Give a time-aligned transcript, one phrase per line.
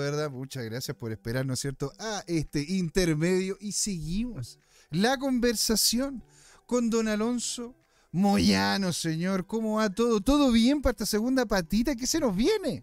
[0.00, 4.58] verdad, muchas gracias por esperar, ¿no es cierto?, a este intermedio y seguimos
[4.90, 6.22] la conversación
[6.66, 7.74] con don Alonso
[8.12, 9.46] Moyano, señor.
[9.46, 10.20] ¿Cómo va todo?
[10.20, 11.94] ¿Todo bien para esta segunda patita?
[11.94, 12.82] ¿Qué se nos viene?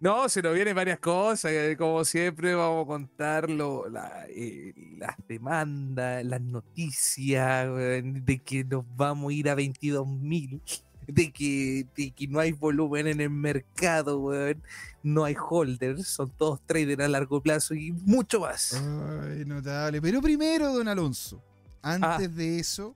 [0.00, 1.52] No, se nos vienen varias cosas.
[1.52, 8.84] eh, Como siempre, vamos a contar eh, las demandas, las noticias weón, de que nos
[8.96, 10.60] vamos a ir a 22 mil,
[11.06, 14.62] de que, de que no hay volumen en el mercado, weón,
[15.02, 18.74] no hay holders, son todos traders a largo plazo y mucho más.
[18.74, 20.00] Ay, notable.
[20.00, 21.42] Pero primero, don Alonso,
[21.82, 22.28] antes Ah.
[22.28, 22.94] de eso,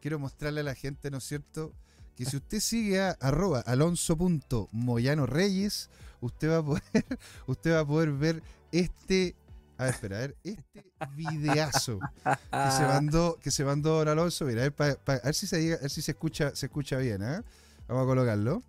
[0.00, 1.72] quiero mostrarle a la gente, ¿no es cierto?,
[2.16, 5.90] que si usted sigue a arroba alonso.moyanoreyes,
[6.20, 6.82] usted va a poder,
[7.46, 8.42] usted va a poder ver
[8.72, 9.34] este.
[9.78, 14.44] A ver, espera, a ver, este videazo que se mandó, que se mandó don Alonso.
[14.46, 16.54] Mira, a ver, pa- pa- a ver si se diga- a ver si se escucha,
[16.56, 17.42] se escucha bien, ¿eh?
[17.86, 18.62] Vamos a colocarlo.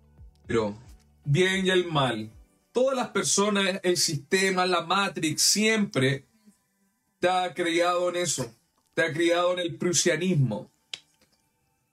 [0.46, 0.76] Pero
[1.24, 2.30] bien y el mal.
[2.72, 6.26] Todas las personas, el sistema, la Matrix, siempre
[7.18, 8.52] te ha criado en eso.
[8.94, 10.70] Te ha criado en el prusianismo.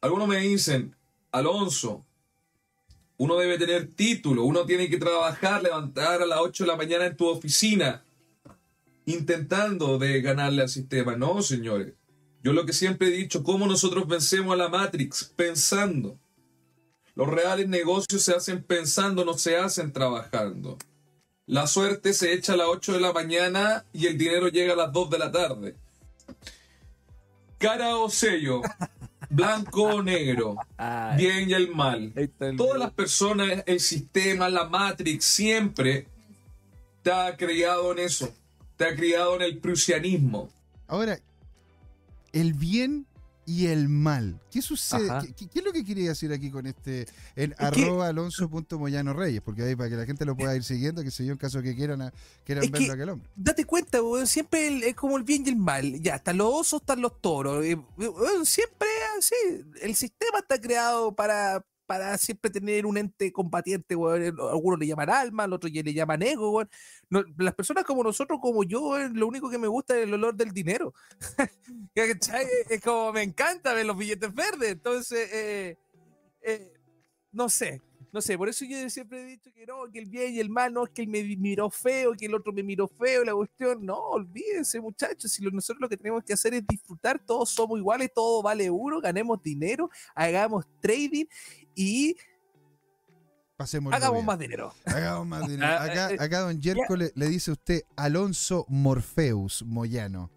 [0.01, 0.93] Algunos me dicen,
[1.31, 2.05] Alonso,
[3.17, 7.05] uno debe tener título, uno tiene que trabajar, levantar a las 8 de la mañana
[7.05, 8.03] en tu oficina,
[9.05, 11.15] intentando de ganarle al sistema.
[11.15, 11.93] No, señores.
[12.43, 15.23] Yo lo que siempre he dicho, ¿cómo nosotros vencemos a la Matrix?
[15.35, 16.19] Pensando.
[17.15, 20.77] Los reales negocios se hacen pensando, no se hacen trabajando.
[21.47, 24.75] La suerte se echa a las 8 de la mañana y el dinero llega a
[24.75, 25.75] las 2 de la tarde.
[27.57, 28.61] Cara o sello,
[29.29, 30.57] blanco o negro,
[31.17, 32.11] bien y el mal.
[32.15, 36.07] está Todas las personas, el sistema, la Matrix, siempre
[37.01, 38.33] te ha criado en eso.
[38.77, 40.49] Te ha criado en el prusianismo.
[40.87, 41.17] Ahora,
[42.33, 43.05] el bien
[43.47, 44.41] y el mal.
[44.51, 45.07] ¿Qué sucede?
[45.21, 49.13] ¿Qué, qué- qué es lo que quiere decir aquí con este en que- arroba alonso.moyano
[49.13, 49.41] reyes?
[49.41, 51.61] Porque ahí para que la gente lo pueda ir siguiendo, que sé yo, en caso
[51.61, 53.29] que quieran, a- quieran Es verlo que- a aquel hombre.
[53.35, 56.01] Date cuenta, weón, siempre el- es como el bien y el mal.
[56.01, 57.63] Ya, están los osos, están los toros.
[57.63, 58.87] eh, weón, siempre
[59.19, 59.63] es así.
[59.81, 64.23] El sistema está creado para, para siempre tener un ente combatiente, weón.
[64.23, 66.69] eh, Algunos le llaman alma, al otro le llaman ego, weón.
[67.09, 70.35] No, las personas como nosotros, como yo, lo único que me gusta es el olor
[70.35, 70.93] del dinero.
[71.95, 72.45] ¿Cachai?
[72.69, 74.71] Es como me encanta ver los billetes verdes.
[74.71, 75.77] Entonces, eh,
[76.41, 76.73] eh,
[77.31, 77.81] no sé.
[78.11, 80.49] No sé, por eso yo siempre he dicho que no, que el bien y el
[80.49, 83.33] mal, no es que él me miró feo, que el otro me miró feo, la
[83.33, 87.77] cuestión, no, olvídense muchachos, si nosotros lo que tenemos que hacer es disfrutar, todos somos
[87.77, 91.25] iguales, todo vale uno, ganemos dinero, hagamos trading
[91.75, 92.15] y
[93.57, 94.73] Pasemos hagamos más dinero.
[94.85, 95.65] Hagamos más dinero.
[95.65, 100.29] Ah, Acá, eh, acá don Yerko le, le dice a usted Alonso Morpheus Moyano.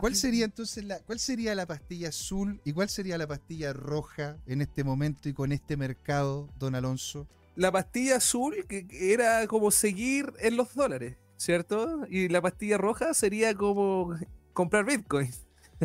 [0.00, 4.36] ¿Cuál sería entonces la, cuál sería la pastilla azul y cuál sería la pastilla roja
[4.46, 7.28] en este momento y con este mercado, don Alonso?
[7.54, 12.06] La pastilla azul que era como seguir en los dólares, ¿cierto?
[12.08, 14.16] Y la pastilla roja sería como
[14.52, 15.30] comprar Bitcoin.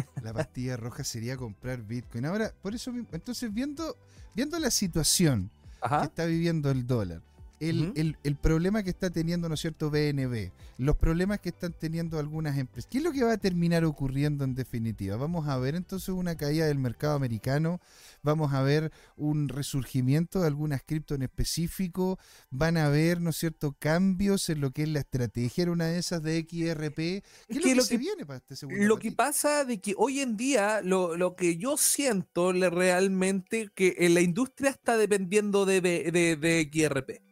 [0.23, 2.25] La pastilla roja sería comprar Bitcoin.
[2.25, 3.95] Ahora, por eso mismo, entonces viendo,
[4.35, 5.49] viendo la situación
[5.81, 7.21] que está viviendo el dólar,
[7.59, 11.73] el, el- el problema que está teniendo, ¿no es cierto?, BNB, los problemas que están
[11.73, 12.89] teniendo algunas empresas.
[12.91, 15.17] ¿Qué es lo que va a terminar ocurriendo en definitiva?
[15.17, 17.79] Vamos a ver entonces una caída del mercado americano,
[18.21, 22.19] vamos a ver un resurgimiento de algunas cripto en específico,
[22.51, 25.85] van a haber, ¿no es cierto?, cambios en lo que es la estrategia, era una
[25.87, 26.95] de esas de XRP.
[26.95, 30.19] ¿Qué es, lo que, se viene para este segundo Lo que pasa de que hoy
[30.19, 35.81] en día lo, lo que yo siento realmente que en la industria está dependiendo de,
[35.81, 37.26] de, de- de XRP.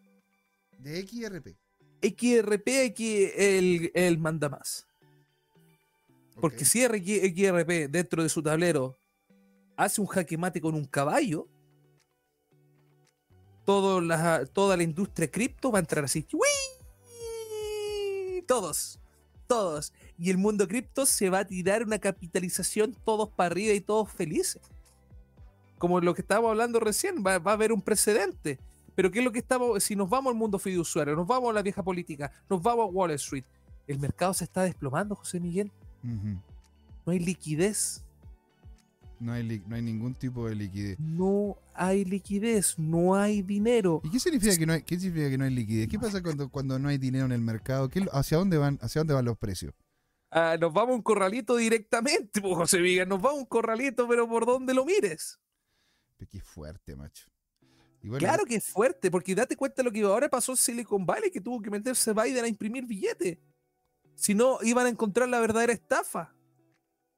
[0.86, 1.58] De XRP.
[2.04, 2.94] XRP es
[3.36, 4.86] el, el manda más.
[6.40, 8.96] Porque si XRP dentro de su tablero
[9.76, 11.48] hace un jaque mate con un caballo,
[13.66, 16.28] todo la- toda la industria cripto va a entrar así.
[16.32, 16.44] ¡Uii!
[18.44, 19.00] Todos,
[19.48, 19.92] todos.
[20.20, 24.12] Y el mundo cripto se va a tirar una capitalización todos para arriba y todos
[24.12, 24.62] felices.
[25.80, 28.60] Como lo que estábamos hablando recién, va, va a haber un precedente.
[28.96, 29.84] Pero ¿qué es lo que estamos?
[29.84, 32.92] Si nos vamos al mundo fiduciario, nos vamos a la vieja política, nos vamos a
[32.92, 33.44] Wall Street,
[33.88, 35.72] el mercado se está desplomando, José Miguel.
[36.04, 38.04] No hay liquidez.
[39.20, 41.00] no, hay li- no hay ningún tipo de liquidez.
[41.00, 42.78] No hay liquidez.
[42.78, 44.02] No hay dinero.
[44.04, 45.88] ¿Y qué significa que no hay, qué significa que no hay liquidez?
[45.88, 47.90] ¿Qué pasa cuando, cuando no hay dinero en el mercado?
[47.90, 49.74] ¿Qué, ¿Hacia dónde van, hacia dónde van los precios?
[50.32, 53.08] Ah, nos vamos a un corralito directamente, po, José Miguel.
[53.08, 55.40] Nos vamos a un corralito, pero por donde lo mires.
[56.30, 57.26] Qué fuerte, macho.
[58.18, 61.42] Claro que es fuerte, porque date cuenta lo que ahora pasó en Silicon Valley, que
[61.42, 63.38] tuvo que meterse Biden a imprimir billetes.
[64.16, 66.34] Si no, iban a encontrar la verdadera estafa.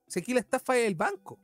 [0.08, 1.40] Si aquí la estafa es el banco.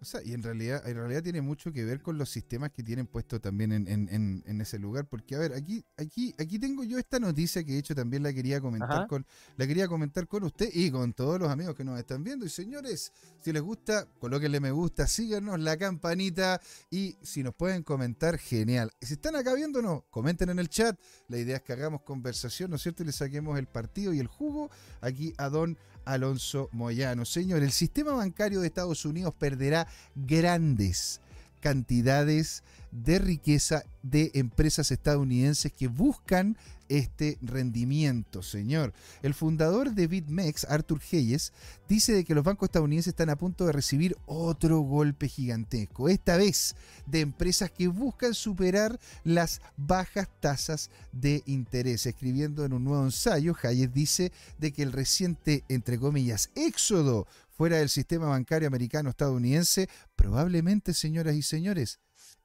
[0.00, 2.82] O sea, y en realidad, en realidad tiene mucho que ver con los sistemas que
[2.84, 5.06] tienen puesto también en, en- en- ese lugar.
[5.08, 8.32] Porque, a ver, aquí, aquí, aquí tengo yo esta noticia que de hecho también la
[8.32, 9.06] quería comentar Ajá.
[9.08, 12.46] con, la quería comentar con usted y con todos los amigos que nos están viendo.
[12.46, 16.60] Y señores, si les gusta, colóquenle me gusta, síganos la campanita
[16.90, 18.90] y si nos pueden comentar, genial.
[19.00, 20.98] Si están acá viéndonos, comenten en el chat.
[21.28, 23.02] La idea es que hagamos conversación, ¿no es cierto?
[23.02, 24.70] Y le saquemos el partido y el jugo
[25.00, 25.76] aquí a don
[26.08, 27.24] Alonso Moyano.
[27.24, 31.20] Señor, el sistema bancario de Estados Unidos perderá grandes
[31.58, 36.56] cantidades de riqueza de empresas estadounidenses que buscan
[36.88, 38.94] este rendimiento, señor.
[39.22, 41.52] El fundador de BitMEX, Arthur Hayes,
[41.86, 46.36] dice de que los bancos estadounidenses están a punto de recibir otro golpe gigantesco, esta
[46.36, 46.74] vez
[47.06, 52.06] de empresas que buscan superar las bajas tasas de interés.
[52.06, 57.26] Escribiendo en un nuevo ensayo, Hayes dice de que el reciente, entre comillas, éxodo
[57.58, 61.98] fuera del sistema bancario americano estadounidense, probablemente, señoras y señores,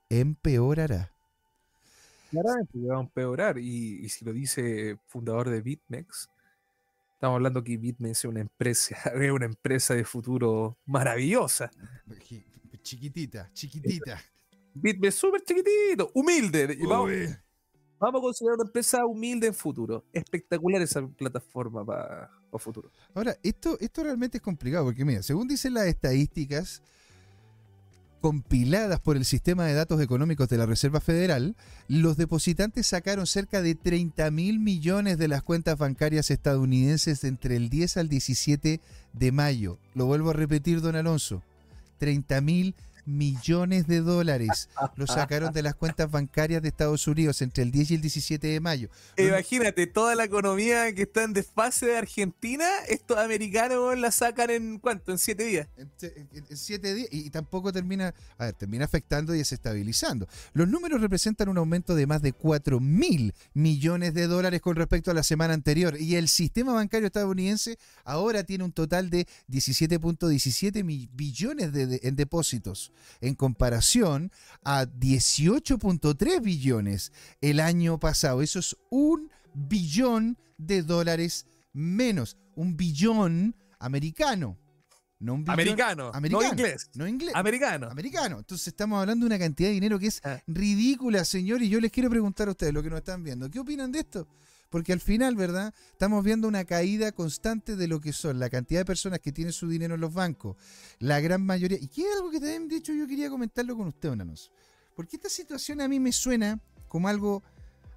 [0.10, 1.13] empeorará.
[2.31, 3.60] Claramente va a empeorar.
[3.60, 6.27] Y, y si lo dice fundador de BitMEX,
[7.13, 11.69] estamos hablando que BitMEX es una empresa, es una empresa de futuro maravillosa.
[12.81, 14.19] Chiquitita, chiquitita.
[14.74, 16.75] BitMEX súper chiquitito, humilde.
[16.88, 17.12] vamos,
[18.00, 20.06] vamos a considerar una empresa humilde en futuro.
[20.12, 22.91] Espectacular esa plataforma para futuro.
[23.13, 26.81] Ahora, esto, esto realmente es complicado porque, mira, según dicen las estadísticas
[28.21, 31.57] compiladas por el Sistema de Datos Económicos de la Reserva Federal,
[31.89, 37.69] los depositantes sacaron cerca de 30 mil millones de las cuentas bancarias estadounidenses entre el
[37.69, 38.79] 10 al 17
[39.11, 39.77] de mayo.
[39.94, 41.44] Lo vuelvo a repetir, don Alonso.
[41.97, 47.63] 30 mil millones de dólares lo sacaron de las cuentas bancarias de Estados Unidos entre
[47.63, 48.89] el 10 y el 17 de mayo.
[49.17, 54.79] Imagínate, toda la economía que está en desfase de Argentina, estos americanos la sacan en
[54.79, 55.67] cuánto, en siete días.
[55.77, 60.27] en, en- en siete días y, y tampoco termina, a ver, termina afectando y desestabilizando.
[60.53, 65.11] Los números representan un aumento de más de 4 mil millones de dólares con respecto
[65.11, 70.83] a la semana anterior y el sistema bancario estadounidense ahora tiene un total de 17.17
[70.83, 72.91] mi- billones de- de- en depósitos
[73.22, 74.31] en comparación
[74.63, 77.12] a 18.3 billones
[77.42, 78.42] el año pasado.
[78.42, 84.57] Eso es un billón de dólares menos, un billón americano.
[85.19, 86.90] No un billón Americano, americano, no inglés.
[86.95, 87.36] No inglés.
[87.36, 87.90] Americano.
[87.90, 88.40] Americano.
[88.40, 90.42] Entonces estamos hablando de una cantidad de dinero que es Ah.
[90.48, 91.62] ridícula, señor.
[91.62, 94.00] Y yo les quiero preguntar a ustedes, lo que nos están viendo, ¿qué opinan de
[94.00, 94.28] esto?
[94.73, 95.71] Porque al final, ¿verdad?
[95.91, 99.53] Estamos viendo una caída constante de lo que son la cantidad de personas que tienen
[99.53, 100.57] su dinero en los bancos.
[100.97, 101.77] La gran mayoría.
[101.79, 104.51] Y que es algo que también, de hecho, yo quería comentarlo con usted, Onanos.
[104.95, 107.43] Porque esta situación a mí me suena como algo,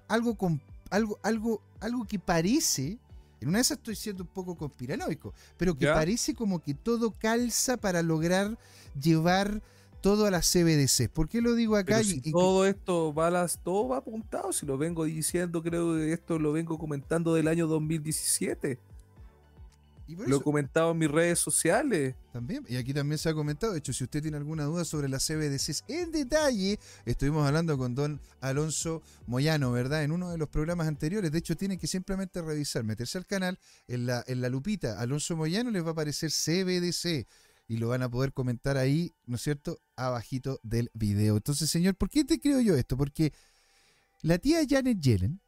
[0.07, 2.99] algo, con, algo, algo, algo que parece.
[3.41, 5.95] En una de esas estoy siendo un poco conspiranoico, pero que Ya.
[5.95, 8.55] parece como que todo calza para lograr
[9.01, 9.63] llevar
[10.01, 11.09] todo a las CBDC.
[11.09, 12.03] ¿Por qué lo digo acá?
[12.03, 15.95] Si y- todo esto va a las, todo va apuntado, si lo vengo diciendo, creo
[15.95, 18.79] que esto lo vengo comentando del año 2017.
[20.09, 22.15] y por Lo he comentado en mis redes sociales.
[22.31, 25.09] también, y aquí también se ha comentado, de hecho, si usted tiene alguna duda sobre
[25.09, 30.03] las CBDCs en detalle, estuvimos hablando con don Alonso Moyano, ¿verdad?
[30.05, 31.29] En uno de los programas anteriores.
[31.33, 33.59] De hecho, tienen que simplemente revisar, meterse al canal,
[33.89, 37.27] en la, en la lupita Alonso Moyano les va a aparecer CBDC.
[37.67, 41.35] Y lo van a poder comentar ahí, ¿no es cierto?, abajito del video.
[41.35, 42.95] Entonces, señor, ¿por qué te creo yo esto?
[42.95, 43.33] Porque
[44.21, 45.41] la tía Janet Yellen,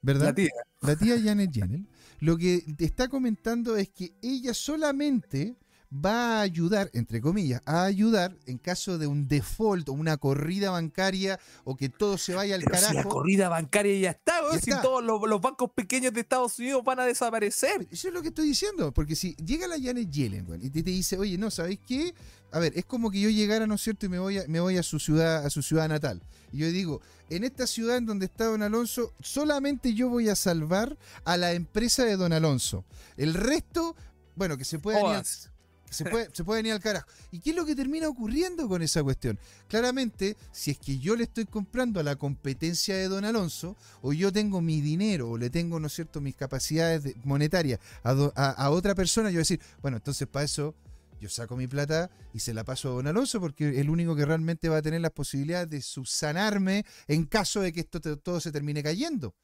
[0.00, 0.26] ¿verdad?
[0.26, 0.50] La tía.
[0.82, 5.56] la tía Janet Yellen, lo que está comentando es que ella solamente
[5.92, 10.70] va a ayudar, entre comillas, a ayudar en caso de un default o una corrida
[10.70, 13.08] bancaria o que todo se vaya al Pero si la carajo.
[13.08, 14.82] corrida bancaria ya está, Ya si está.
[14.82, 17.86] todos los, los bancos pequeños de Estados Unidos van a desaparecer.
[17.90, 20.82] Eso es lo que estoy diciendo, porque si llega la Janet Yellen weón, y te,
[20.82, 22.14] te dice, oye, no, ¿sabéis qué?
[22.50, 24.06] A ver, es como que yo llegara, ¿no es cierto?
[24.06, 26.22] Y me voy a, me voy a su ciudad, a su ciudad natal.
[26.52, 27.00] Y yo digo,
[27.30, 31.52] en esta ciudad en donde está Don Alonso, solamente yo voy a salvar a la
[31.52, 32.84] empresa de Don Alonso.
[33.16, 33.96] El resto,
[34.36, 35.53] bueno, que se ir que
[35.94, 37.06] se puede, se venir al carajo.
[37.30, 39.38] ¿Y qué es lo que termina ocurriendo con esa cuestión?
[39.68, 44.12] Claramente, si es que yo le estoy comprando a la competencia de Don Alonso, o
[44.12, 48.70] yo tengo mi dinero, o le tengo, ¿no cierto?, mis capacidades de- monetarias a, a-
[48.70, 50.74] otra persona, yo decir, bueno, entonces para eso
[51.20, 54.14] yo saco mi plata y se la paso a Don Alonso, porque es el único
[54.14, 58.40] que realmente va a tener las posibilidades de subsanarme en caso de que esto todo
[58.40, 59.34] se termine cayendo.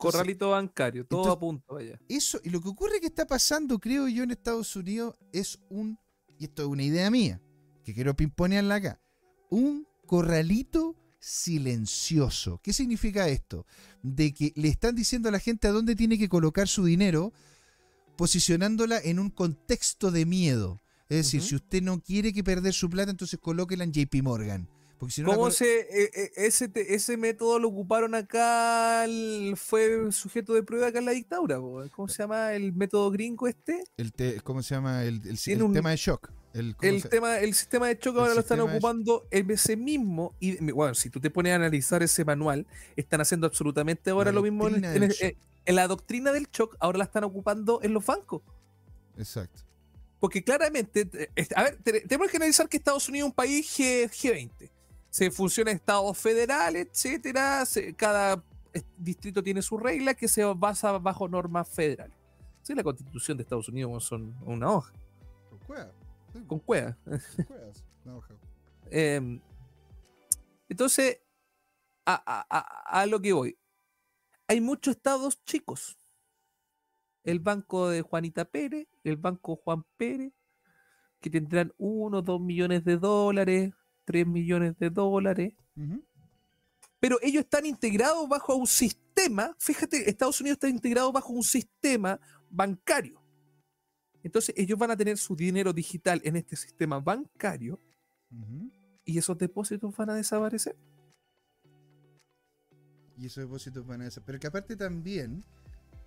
[0.00, 2.00] Corralito bancario, todo entonces- a punto, vaya.
[2.08, 5.98] eso, y lo que ocurre que está pasando, creo yo, en Estados Unidos es un,
[6.38, 7.40] y esto es una idea mía,
[7.84, 9.00] que quiero pimponearla acá,
[9.50, 12.60] un corralito silencioso.
[12.62, 13.66] ¿Qué significa esto?
[14.02, 17.32] De que le están diciendo a la gente a dónde tiene que colocar su dinero,
[18.16, 20.80] posicionándola en un contexto de miedo.
[21.08, 24.68] Es decir, si usted no quiere que perder su plata, entonces colóquela en JP Morgan.
[25.00, 29.04] Porque si no la ¿Cómo se, eh, eh, ese, ese método lo ocuparon acá?
[29.06, 31.58] el- fue sujeto de prueba acá en la dictadura.
[31.58, 31.82] po.
[31.90, 33.82] ¿Cómo se llama el método gringo este?
[33.96, 35.02] el te- ¿Cómo se llama?
[35.04, 36.30] El, el- el un- tema de shock.
[36.52, 39.50] El, ¿cómo El, se- tema, el sistema de choque El ahora lo están ocupando en
[39.50, 40.34] ese mismo.
[40.38, 44.34] Y bueno, si tú te pones a analizar ese manual, están haciendo absolutamente ahora La
[44.36, 45.36] lo mismo en, en- eh, shock.
[45.64, 46.76] en la doctrina del shock.
[46.78, 48.42] Ahora la están ocupando en los bancos.
[49.16, 49.62] Exacto.
[50.18, 51.08] Porque claramente,
[51.56, 54.70] a ver, te- tenemos que analizar que Estados Unidos es un país G, G20.
[55.10, 57.66] Se funciona en estados federales, etcétera.
[57.66, 62.16] se- cada eh, distrito tiene su regla que se basa bajo normas federales.
[62.62, 64.92] Sí, la constitución de Estados Unidos son una hoja,
[65.48, 65.92] Con cueva.
[66.32, 66.96] Sí, con cueva.
[67.04, 67.84] con cuevas.
[68.04, 68.34] Una hoja.
[68.92, 69.40] Eh,
[70.68, 71.20] entonces,
[72.04, 73.56] a, a- a- a lo que voy.
[74.48, 75.96] Hay muchos estados chicos.
[77.22, 80.32] El banco de Juanita Pérez, el banco Juan Pérez,
[81.20, 83.72] que tendrán uno, dos millones de dólares,
[84.10, 85.54] tres millones de dólares.
[86.98, 89.54] Pero ellos están integrados bajo un sistema.
[89.58, 93.22] Fíjate, Estados Unidos está integrado bajo un sistema bancario.
[94.24, 97.80] Entonces, ellos van a tener su dinero digital en este sistema bancario
[99.04, 100.76] y esos depósitos van a desaparecer.
[103.16, 104.26] Y esos depósitos van a desaparecer.
[104.26, 105.44] Pero que aparte también,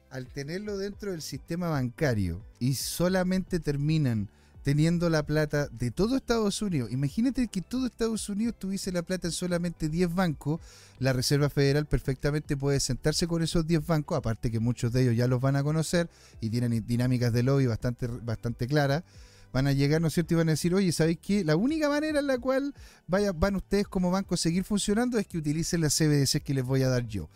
[0.09, 4.29] al tenerlo dentro del sistema bancario y solamente terminan
[4.63, 9.27] teniendo la plata de todo Estados Unidos, imagínate que todo Estados Unidos tuviese la plata
[9.27, 10.61] en solamente 10 bancos,
[10.99, 15.15] la Reserva Federal perfectamente puede sentarse con esos 10 bancos, aparte que muchos de ellos
[15.17, 19.03] ya los van a conocer y tienen dinámicas de lobby bastante, bastante claras.
[19.51, 20.33] Van a llegar, ¿no es cierto?
[20.33, 21.43] Y van a decir, oye, ¿sabéis qué?
[21.45, 22.73] La única manera en la cual
[23.05, 26.63] vaya, van ustedes como banco a seguir funcionando es que utilicen las CBDC que les
[26.63, 27.29] voy a dar yo.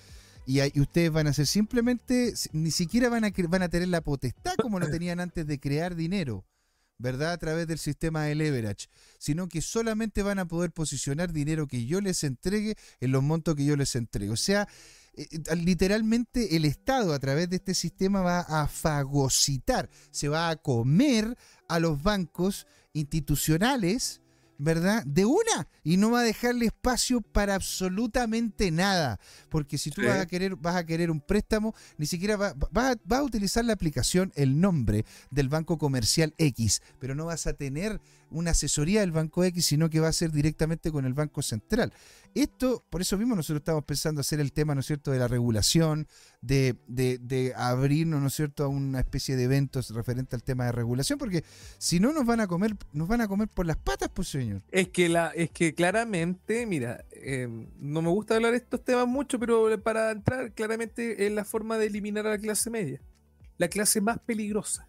[0.47, 4.01] Y, ustedes van a hacer simplemente, si- ni siquiera van a, van a tener la
[4.01, 6.43] potestad como lo tenían antes de crear dinero,
[6.97, 7.33] ¿verdad?
[7.33, 8.87] A través del sistema de leverage,
[9.19, 13.55] sino que solamente van a poder posicionar dinero que yo les entregue en los montos
[13.55, 14.31] que yo les entregue.
[14.31, 14.67] O sea,
[15.13, 20.49] eh, eh, literalmente el Estado a través de este sistema va a fagocitar, se va
[20.49, 21.35] a comer
[21.67, 24.21] a los bancos institucionales,
[24.57, 25.03] ¿verdad?
[25.05, 30.07] De una y no va a dejarle espacio para absolutamente nada, porque si tú Sí.
[30.07, 33.23] vas a querer vas a querer un préstamo, ni siquiera va- vas a, vas a
[33.23, 38.51] utilizar la aplicación, el nombre del banco comercial X, pero no vas a tener una
[38.51, 41.93] asesoría del banco X, sino que va a ser directamente con el banco central.
[42.35, 45.27] Esto, por eso mismo nosotros estamos pensando hacer el tema, ¿no es cierto?, de la
[45.27, 46.07] regulación,
[46.41, 50.65] de, de, de abrirnos, ¿no es cierto?, a una especie de eventos referente al tema
[50.65, 51.43] de regulación, porque
[51.79, 54.61] si no nos van a comer, nos van a comer por las patas, pues señor.
[54.71, 57.47] Es que, la, es que claramente, mira, eh,
[57.79, 61.77] no me gusta hablar de estos temas mucho, pero para entrar claramente es la forma
[61.77, 63.01] de eliminar a la clase media.
[63.57, 64.87] La clase más peligrosa.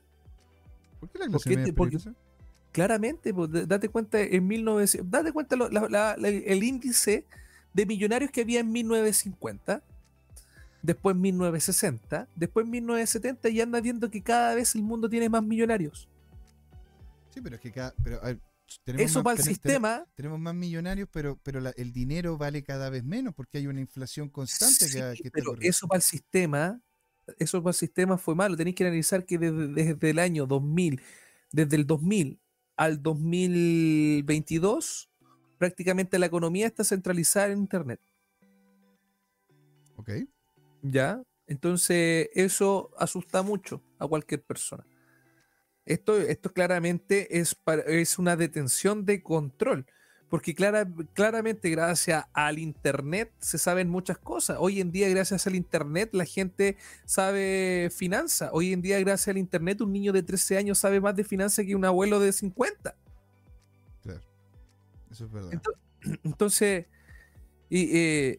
[1.01, 2.19] ¿Por qué la ¿Por clase qué media te- es porque- peligrosa?
[2.79, 7.25] Claramente, pues, date cuenta en 1900, date cuenta lo- la- la- la- el índice
[7.75, 9.83] de millonarios que había en 1950,
[10.81, 15.29] después en 1960, después en 1970 y anda viendo que cada vez el mundo tiene
[15.29, 16.09] más millonarios.
[17.35, 18.39] Sí, pero es que cada, pero, ver,
[18.85, 20.07] tenemos Eso más- para el ten- ten- sistema.
[20.15, 23.81] Tenemos más millonarios, pero, pero la- el dinero vale cada vez menos porque hay una
[23.81, 26.81] inflación constante que, Sí, que está pero eso para el sistema,
[27.41, 28.57] eso para el sistema fue malo.
[28.57, 31.01] Tenéis que analizar que desde, desde el año 2000,
[31.51, 32.39] desde el 2000
[32.79, 35.11] al 2022,
[35.59, 38.01] prácticamente la economía está centralizada en Internet.
[39.97, 40.11] Ok.
[40.83, 41.23] ¿Ya?
[41.47, 44.87] Entonces, eso asusta mucho a cualquier persona.
[45.85, 49.87] Esto, esto claramente es, para- es una detención de control,
[50.29, 54.59] porque clara- claramente gracias al Internet se saben muchas cosas.
[54.61, 58.51] Hoy en día, gracias al Internet, la gente sabe finanzas.
[58.53, 61.65] Hoy en día, gracias al Internet, un niño de 13 años sabe más de finanzas
[61.65, 62.95] que un abuelo de 50.
[64.03, 64.21] Claro.
[65.11, 65.51] Eso es verdad.
[65.53, 65.75] Ento-
[66.25, 66.87] Entonces,
[67.71, 68.39] y, eh,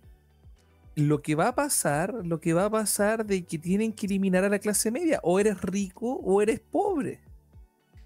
[0.96, 4.43] lo que va a pasar, lo que va a pasar de que tienen que eliminar
[4.43, 7.19] a la clase media, o eres rico o eres pobre.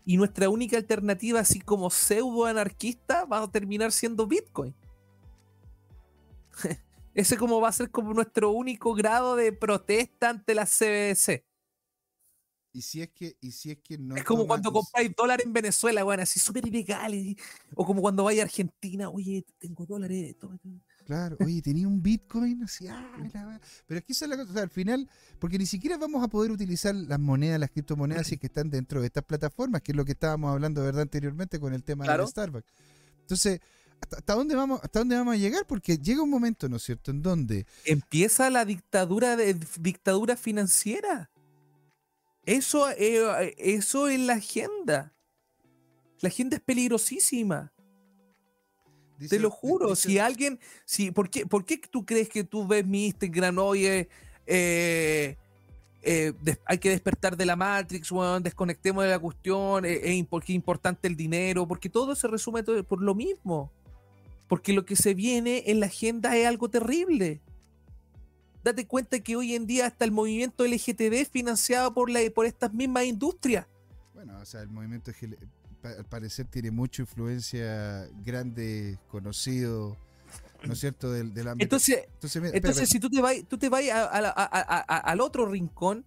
[0.05, 4.75] Y nuestra única alternativa, así como pseudo anarquista, va a terminar siendo Bitcoin.
[7.13, 11.45] Ese como va a ser como nuestro único grado de protesta ante la CBDC.
[12.73, 15.53] y si es que, y si es que no es como cuando compráis dólares en
[15.53, 17.13] Venezuela, bueno, así súper ilegal.
[17.75, 20.35] O como cuando vais a Argentina, oye, tengo dólares.
[20.39, 20.81] toma, toma".
[21.05, 24.51] Claro, oye, tenía un Bitcoin, así, ah, la pero es que esa es la cosa,
[24.51, 28.27] o sea, al final, porque ni siquiera vamos a poder utilizar las monedas, las criptomonedas,
[28.27, 31.01] si es que están dentro de estas plataformas, que es lo que estábamos hablando, ¿verdad?,
[31.03, 32.23] anteriormente con el tema Claro.
[32.23, 32.71] del Starbucks.
[33.21, 33.59] Entonces,
[34.01, 35.65] ¿hasta, hasta dónde vamos, ¿hasta dónde vamos a llegar?
[35.67, 41.29] Porque llega un momento, ¿no es cierto?, en donde empieza la dictadura de dictadura financiera.
[42.45, 45.13] Eso, eh, eso es la agenda.
[46.19, 47.73] La agenda es peligrosísima.
[49.23, 52.43] Dice- Te lo juro, dice- si alguien, si, ¿por, qué, ¿por qué tú crees que
[52.43, 54.07] tú ves mi Instagram, oye,
[54.45, 55.35] eh,
[56.01, 56.33] eh,
[56.65, 60.55] hay que despertar de la Matrix, weón, desconectemos de la cuestión, eh, eh, porque es
[60.55, 63.71] importante el dinero, porque todo se resume todo por lo mismo.
[64.49, 67.39] Porque lo que se viene en la agenda es algo terrible.
[68.63, 72.45] Date cuenta que hoy en día hasta el movimiento LGTB es financiado por, la, por
[72.45, 73.65] estas mismas industrias.
[74.13, 79.97] Bueno, o sea, el movimiento pa- al parecer tiene mucha influencia grande, conocido,
[80.65, 81.11] ¿no es cierto?
[81.11, 81.63] Del, del ámbito.
[81.65, 82.91] Entonces, Entonces, mira, Entonces, espera.
[82.91, 86.05] si tú te vas, tú te vas a- al otro rincón,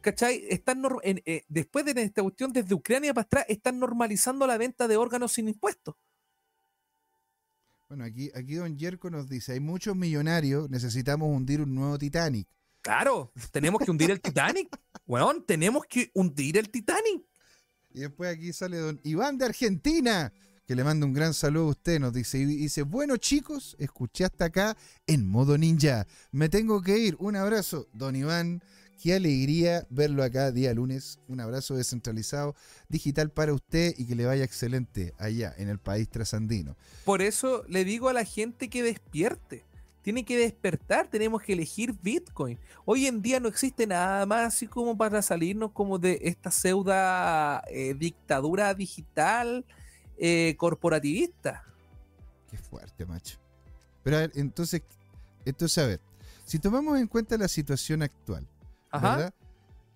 [0.00, 0.44] ¿cachai?
[0.50, 4.86] Están en- eh, después de esta cuestión, desde Ucrania para atrás, están normalizando la venta
[4.88, 5.94] de órganos sin impuestos.
[7.88, 12.48] Bueno, aquí, aquí Don Yerko nos dice, hay muchos millonarios, necesitamos hundir un nuevo Titanic.
[12.82, 14.68] Claro, tenemos que hundir el Titanic.
[15.06, 17.24] Weón, tenemos que hundir el Titanic.
[17.96, 20.30] Y después aquí sale Don Iván de Argentina,
[20.66, 24.26] que le manda un gran saludo a usted, nos dice, y dice, bueno chicos, escuché
[24.26, 24.76] hasta acá
[25.06, 26.06] en modo ninja.
[26.30, 27.16] Me tengo que ir.
[27.18, 28.62] Un abrazo, Don Iván.
[29.02, 31.20] Qué alegría verlo acá día lunes.
[31.26, 32.54] Un abrazo descentralizado,
[32.90, 36.76] digital para usted y que le vaya excelente allá en el país trasandino.
[37.06, 39.64] Por eso le digo a la gente que despierte.
[40.06, 42.60] Tiene que despertar, tenemos que elegir Bitcoin.
[42.84, 47.64] Hoy en día no existe nada más así como para salirnos como de esta pseuda
[47.68, 49.64] eh, dictadura digital
[50.16, 51.64] eh, corporativista.
[52.48, 53.36] Qué fuerte, macho.
[54.04, 54.82] Pero a ver, entonces,
[55.44, 56.00] entonces, a ver,
[56.44, 58.46] si tomamos en cuenta la situación actual,
[58.92, 59.16] Ajá.
[59.16, 59.34] ¿verdad?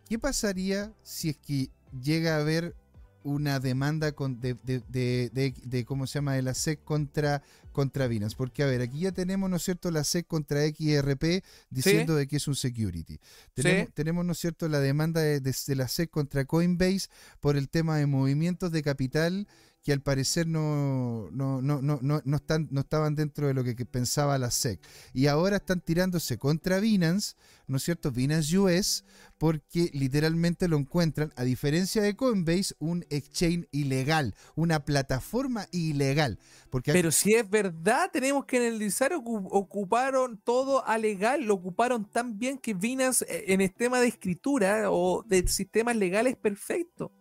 [0.09, 1.69] ¿Qué pasaría si es que
[2.03, 2.75] llega a haber
[3.23, 6.33] una demanda con- de, de- de- de- de- ¿cómo se llama?
[6.35, 8.37] de la SEC contra, contra Binance?
[8.37, 12.27] Porque, a ver, aquí ya tenemos, ¿no es cierto?, la SEC contra XRP diciendo de
[12.27, 13.19] que es un security.
[13.55, 13.93] Tenemos, Sí.
[13.95, 17.09] tenemos, ¿no es cierto?, la demanda de, de- de la SEC contra Coinbase
[17.41, 19.47] por el tema de movimientos de capital
[19.83, 23.65] que al parecer no, no, no, no, no, no están, no estaban dentro de lo
[23.65, 24.81] que, pensaba la SEC.
[25.15, 27.35] Y ahora están tirándose contra Binance,
[27.67, 28.11] ¿no es cierto?
[28.11, 29.05] Binance US,
[29.39, 36.39] porque literalmente lo encuentran, a diferencia de Coinbase, un exchange ilegal, una plataforma ilegal.
[36.69, 42.05] Porque Pero si es verdad, tenemos que analizar, ocu- ocuparon todo a legal, lo ocuparon
[42.05, 46.39] tan bien que Binance eh, en el tema de escritura o de sistemas legales es
[46.39, 47.13] perfecto.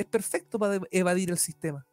[0.00, 1.86] Es perfecto para evadir el sistema.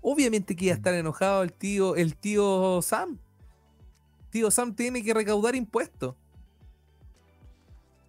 [0.00, 3.18] Obviamente que iba a estar enojado el tío, el tío Sam.
[4.30, 6.14] Tío Sam tiene que recaudar impuestos.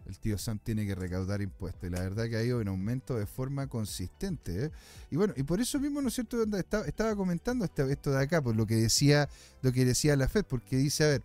[0.06, 1.90] el tío Sam tiene que recaudar impuestos.
[1.90, 4.66] Y la verdad que ha ido en aumento de forma consistente.
[4.66, 4.72] ¿eh?
[5.10, 6.44] Y bueno, y por eso mismo, ¿no es cierto?
[6.56, 9.28] Estaba, estaba comentando este- esto de acá, por lo que decía,
[9.64, 11.24] lo que decía la FED, porque dice, a ver,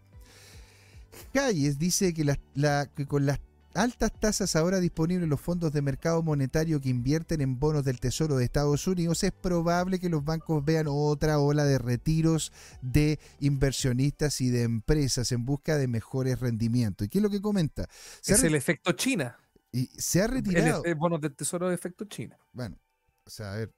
[1.35, 3.41] Hayes dice que, la- la- que con las
[3.75, 8.01] altas tasas ahora disponibles en los fondos de mercado monetario que invierten en bonos del
[8.01, 13.19] Tesoro de Estados Unidos, es probable que los bancos vean otra ola de retiros de
[13.41, 17.07] inversionistas y de empresas en busca de mejores rendimientos.
[17.07, 17.87] ¿Y qué es lo que comenta?
[18.21, 19.37] Se Es el efecto China.
[19.73, 20.83] y se ha El, retirado.
[20.85, 22.39] efe- bonos del tesoro de efecto China.
[22.53, 22.79] Bueno,
[23.27, 23.73] o sea, a ver.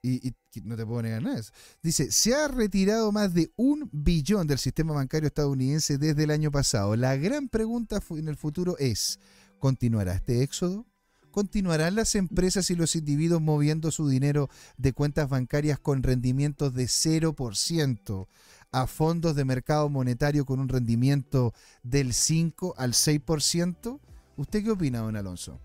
[0.00, 1.40] Y, y no te puedo negar nada.
[1.82, 6.50] Dice, se ha retirado más de un billón del sistema bancario estadounidense desde el año
[6.50, 6.94] pasado.
[6.96, 9.18] La gran pregunta en el futuro es,
[9.58, 10.86] ¿continuará este éxodo?
[11.30, 16.84] ¿Continuarán las empresas y los individuos moviendo su dinero de cuentas bancarias con rendimientos de
[16.86, 18.26] 0%
[18.72, 24.00] a fondos de mercado monetario con un rendimiento del 5 al 6%?
[24.36, 25.60] ¿Usted qué opina, don Alonso?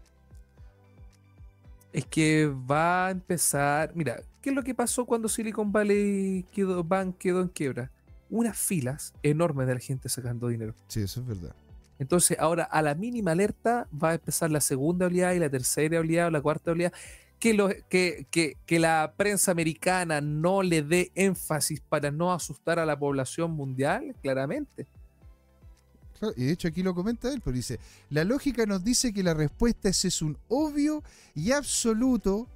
[1.93, 3.91] Es que va a empezar.
[3.95, 7.91] Mira, ¿qué es lo que pasó cuando Silicon Valley quedó, Bank quedó en quiebra?
[8.29, 10.73] Unas filas enormes de la gente sacando dinero.
[10.87, 11.55] Sí, eso es verdad.
[11.99, 15.99] Entonces, ahora a la mínima alerta va a empezar la segunda oleada y la tercera
[15.99, 16.91] oleada o la cuarta oleada.
[17.39, 22.79] Que, lo- que, que, que la prensa americana no le dé énfasis para no asustar
[22.79, 24.87] a la población mundial, claramente.
[26.35, 29.33] Y de hecho aquí lo comenta él, pero dice, la lógica nos dice que la
[29.33, 31.03] respuesta es, es un obvio
[31.35, 32.47] y absoluto,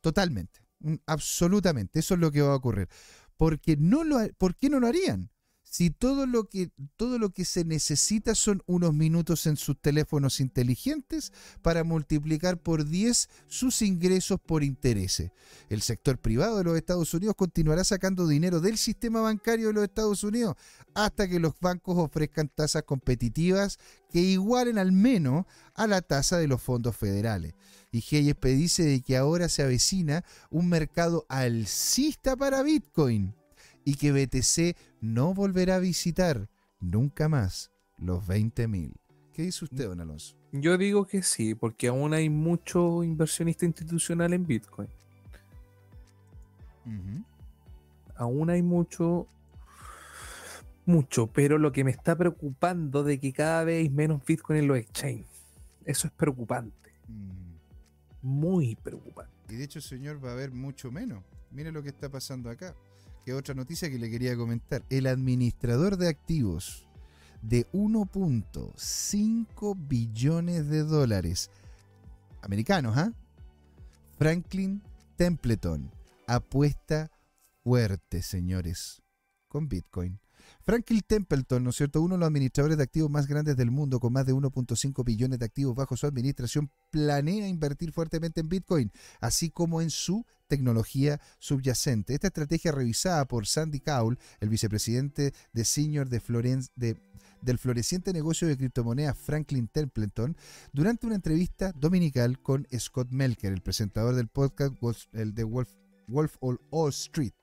[0.00, 0.60] totalmente,
[1.06, 2.88] absolutamente, eso es lo que va a ocurrir.
[3.36, 5.30] Porque no lo, ¿Por qué no lo harían?
[5.76, 10.40] Si todo lo, que, todo lo que se necesita son unos minutos en sus teléfonos
[10.40, 15.32] inteligentes para multiplicar por 10 sus ingresos por intereses.
[15.68, 19.84] El sector privado de los Estados Unidos continuará sacando dinero del sistema bancario de los
[19.84, 20.56] Estados Unidos
[20.94, 26.48] hasta que los bancos ofrezcan tasas competitivas que igualen al menos a la tasa de
[26.48, 27.52] los fondos federales.
[27.92, 33.34] Y GISP dice de que ahora se avecina un mercado alcista para Bitcoin
[33.86, 38.92] y que BTC no volverá a visitar nunca más los 20.000.
[39.32, 40.36] ¿Qué dice usted, don Alonso?
[40.52, 44.88] Yo digo que sí, porque aún hay mucho inversionista institucional en Bitcoin.
[48.16, 49.26] Aún hay mucho,
[50.86, 54.68] mucho, pero lo que me está preocupando de que cada vez hay menos Bitcoin en
[54.68, 55.26] los exchanges.
[55.84, 57.56] Eso es preocupante, Mm.
[58.22, 59.32] muy preocupante.
[59.48, 61.22] Y de hecho, señor, va a haber mucho menos.
[61.50, 62.74] Mire lo que está pasando acá.
[63.32, 64.84] Otra noticia que le quería comentar.
[64.88, 66.86] El administrador de activos
[67.42, 71.50] de 1.5 billones de dólares
[72.42, 73.12] americanos, ¿ah?
[74.18, 74.82] Franklin
[75.16, 75.90] Templeton
[76.26, 77.10] apuesta
[77.62, 79.02] fuerte, señores,
[79.48, 80.18] con Bitcoin.
[80.66, 82.02] Franklin Templeton, ¿no es cierto?
[82.02, 85.38] Uno de los administradores de activos más grandes del mundo, con más de 1.5 billones
[85.38, 91.20] de activos bajo su administración, planea invertir fuertemente en Bitcoin, así como en su tecnología
[91.38, 92.14] subyacente.
[92.14, 97.00] Esta estrategia revisada por Sandy Cowell, el vicepresidente de senior de Florence, de-
[97.42, 100.36] del floreciente negocio de criptomonedas Franklin Templeton,
[100.72, 104.74] durante una entrevista dominical con Scott Melker, el presentador del podcast
[105.12, 105.68] el de Wolf,
[106.08, 107.34] Wolf of Wall Street.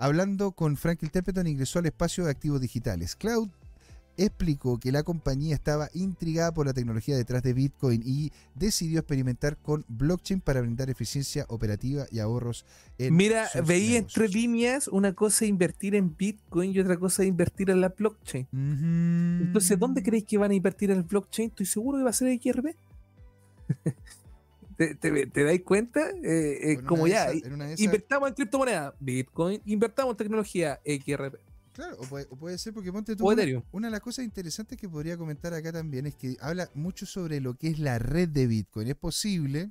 [0.00, 3.16] Hablando con Franklin Templeton, ingresó al espacio de activos digitales.
[3.16, 3.50] Cloud
[4.16, 9.58] explicó que la compañía estaba intrigada por la tecnología detrás de Bitcoin y decidió experimentar
[9.58, 12.64] con blockchain para brindar eficiencia operativa y ahorros
[12.98, 14.34] en Mira, veía entre negocios.
[14.34, 18.48] líneas una cosa invertir en Bitcoin y otra cosa invertir en la blockchain.
[19.42, 21.50] Entonces, ¿dónde creéis que van a invertir en el blockchain?
[21.50, 22.74] Estoy seguro que va a ser XRP.
[24.80, 26.08] ¿Te, te, te dais cuenta?
[26.22, 31.36] Eh, eh, como ya, esas- invertamos en criptomonedas, Bitcoin, invertamos en tecnología, XRP
[31.74, 33.28] Claro, o puede, o puede ser porque ponte tú.
[33.28, 33.62] una-.
[33.72, 37.42] Una de las cosas interesantes que podría comentar acá también es que habla mucho sobre
[37.42, 38.88] lo que es la red de Bitcoin.
[38.88, 39.70] Es posible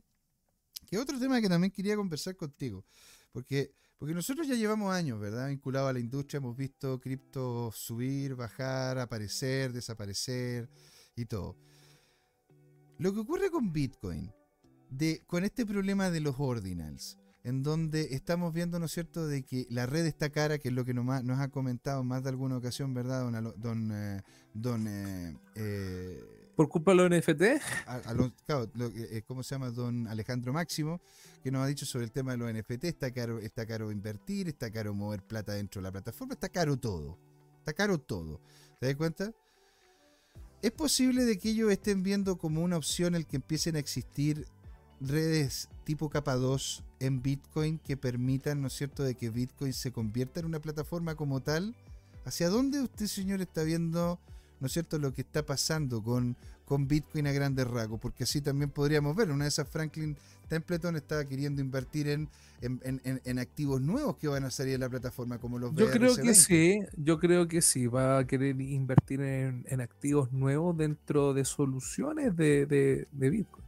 [0.86, 2.86] que otro tema que también quería conversar contigo,
[3.32, 5.48] porque, porque nosotros ya llevamos años, ¿verdad?
[5.50, 10.70] Vinculados a la industria, hemos visto cripto subir, bajar, aparecer, desaparecer
[11.16, 11.58] y todo.
[13.00, 14.32] Lo que ocurre con Bitcoin,
[14.90, 19.44] de, con este problema de los ordinals, en donde estamos viendo, ¿no es cierto?, de
[19.44, 22.24] que la red está cara, que es lo que nos, nos ha comentado en más
[22.24, 24.22] de alguna ocasión, ¿verdad, don, Alo- don, eh,
[24.54, 26.24] don eh, eh,
[26.56, 29.70] Por culpa de los NFT, a- Alon- claro, lo que- eh, ¿cómo se llama?
[29.72, 31.00] Don Alejandro Máximo,
[31.42, 34.50] que nos ha dicho sobre el tema de los NFT, está caro, está caro invertir,
[34.50, 37.18] está caro mover plata dentro de la plataforma, está caro todo,
[37.60, 38.42] está caro todo.
[38.80, 39.32] ¿Te das cuenta?
[40.62, 44.46] Es posible de que ellos estén viendo como una opción el que empiecen a existir
[45.02, 49.92] redes tipo capa 2 en Bitcoin que permitan, ¿no es cierto?, de que Bitcoin se
[49.92, 51.76] convierta en una plataforma como tal.
[52.26, 54.20] ¿Hacia dónde usted, señor, está viendo,
[54.60, 56.36] ¿no es cierto?, lo que está pasando con,
[56.66, 58.00] con Bitcoin a grandes rasgos?
[58.00, 59.32] Porque así también podríamos ver.
[59.32, 60.18] Una de esas Franklin
[60.50, 62.28] Templeton está queriendo invertir en,
[62.62, 65.90] en, en- en- activos nuevos que van a salir en la plataforma, como los yo
[65.90, 66.34] creo que BRC20.
[66.34, 71.46] sí, yo creo que sí, va a querer invertir en, en activos nuevos dentro de
[71.46, 73.66] soluciones de, de- de Bitcoin.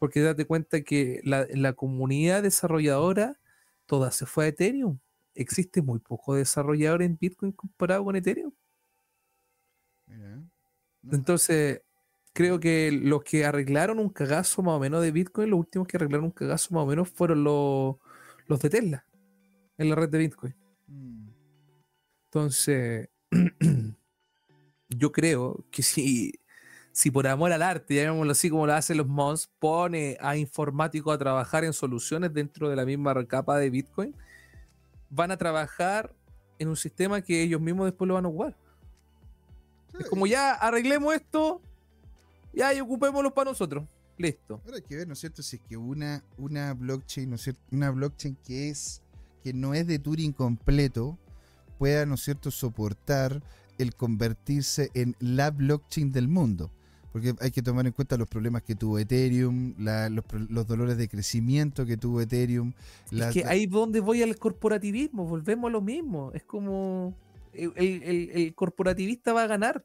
[0.00, 3.38] Porque date cuenta que la, la comunidad desarrolladora
[3.86, 4.98] toda se fue a Ethereum.
[5.36, 8.52] Existe muy poco desarrollador en Bitcoin comparado con Ethereum.
[10.06, 10.42] Mira,
[11.18, 11.82] Entonces,
[12.32, 15.96] creo que los que arreglaron un cagazo más o menos de Bitcoin, los últimos que
[15.96, 17.96] arreglaron un cagazo más o menos fueron los,
[18.46, 19.06] los de Tesla
[19.78, 20.54] en la red de Bitcoin.
[20.88, 21.28] mm,
[22.26, 23.08] Entonces,
[24.88, 26.39] yo creo que si,
[26.92, 31.14] si por amor al arte, llamémoslo así como lo hacen los Mons, pone a informáticos
[31.14, 34.14] a trabajar en soluciones dentro de la misma capa de Bitcoin,
[35.08, 36.14] van a trabajar
[36.58, 38.56] en un sistema que ellos mismos después lo van a jugar.
[39.98, 41.60] Es como ya arreglemos esto,
[42.52, 43.84] ya y ocupémoslo para nosotros.
[44.18, 44.60] Listo.
[44.64, 45.42] Ahora hay que ver, ¿no es cierto?
[45.42, 47.62] Si es que una, una blockchain, ¿no es cierto?
[47.72, 49.02] Una blockchain que es
[49.42, 51.18] que no es de Turing completo,
[51.78, 53.42] pueda, ¿no es cierto?, soportar
[53.78, 56.70] el convertirse en la blockchain del mundo.
[57.12, 60.24] Porque hay que tomar en cuenta los problemas que tuvo Ethereum, la- los,
[60.66, 62.72] dolores de crecimiento que tuvo Ethereum.
[63.10, 66.30] las- es que ahí es donde voy al corporativismo, volvemos a lo mismo.
[66.32, 67.14] Es como
[67.52, 69.84] el, el- el- el corporativista va a ganar.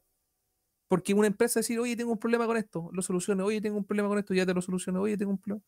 [0.88, 3.84] Porque una empresa decir, oye, tengo un problema con esto, lo soluciono, oye, tengo un
[3.84, 5.64] problema con esto, ya te lo soluciono, oye, tengo un problema.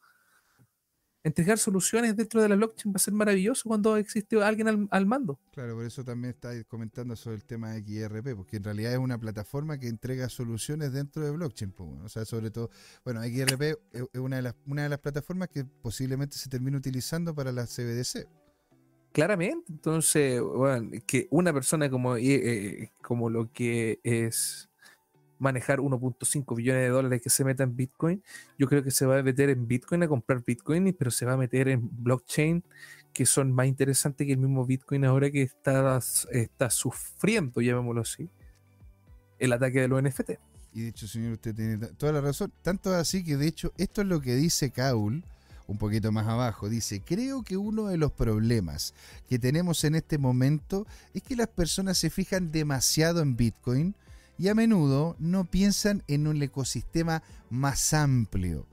[1.25, 5.07] Entregar soluciones dentro de la blockchain va a ser maravilloso cuando existe alguien al, al
[5.07, 5.39] mando.
[5.53, 8.99] Claro, por eso también está comentando sobre el tema de XRP, porque en realidad es
[8.99, 11.73] una plataforma que entrega soluciones dentro de blockchain.
[11.73, 12.71] pues, bueno, o sea, sobre todo,
[13.05, 16.77] bueno, XRP es es una de, las, una de las plataformas que posiblemente se termine
[16.77, 18.29] utilizando para la CBDC.
[19.13, 24.69] Claramente, entonces, bueno, que una persona como, eh, eh, como lo que es
[25.39, 28.23] manejar 1.5 billones de dólares que se meta en Bitcoin,
[28.59, 31.35] yo creo que se va a meter en Bitcoin a comprar Bitcoin, pero se va
[31.35, 32.65] a meter en blockchain
[33.13, 35.99] que son más interesantes que el mismo Bitcoin ahora que está,
[36.31, 38.31] está sufriendo, llamémoslo así,
[39.39, 40.31] el ataque de los NFT.
[40.75, 42.53] Y de hecho, señor, usted tiene toda la razón.
[42.63, 45.25] Tanto así que, de hecho, esto es lo que dice Kaul,
[45.67, 46.69] un poquito más abajo.
[46.69, 48.95] Dice, creo que uno de los problemas
[49.29, 53.95] que tenemos en este momento es que las personas se fijan demasiado en Bitcoin
[54.39, 58.67] y a menudo no piensan en un ecosistema más amplio.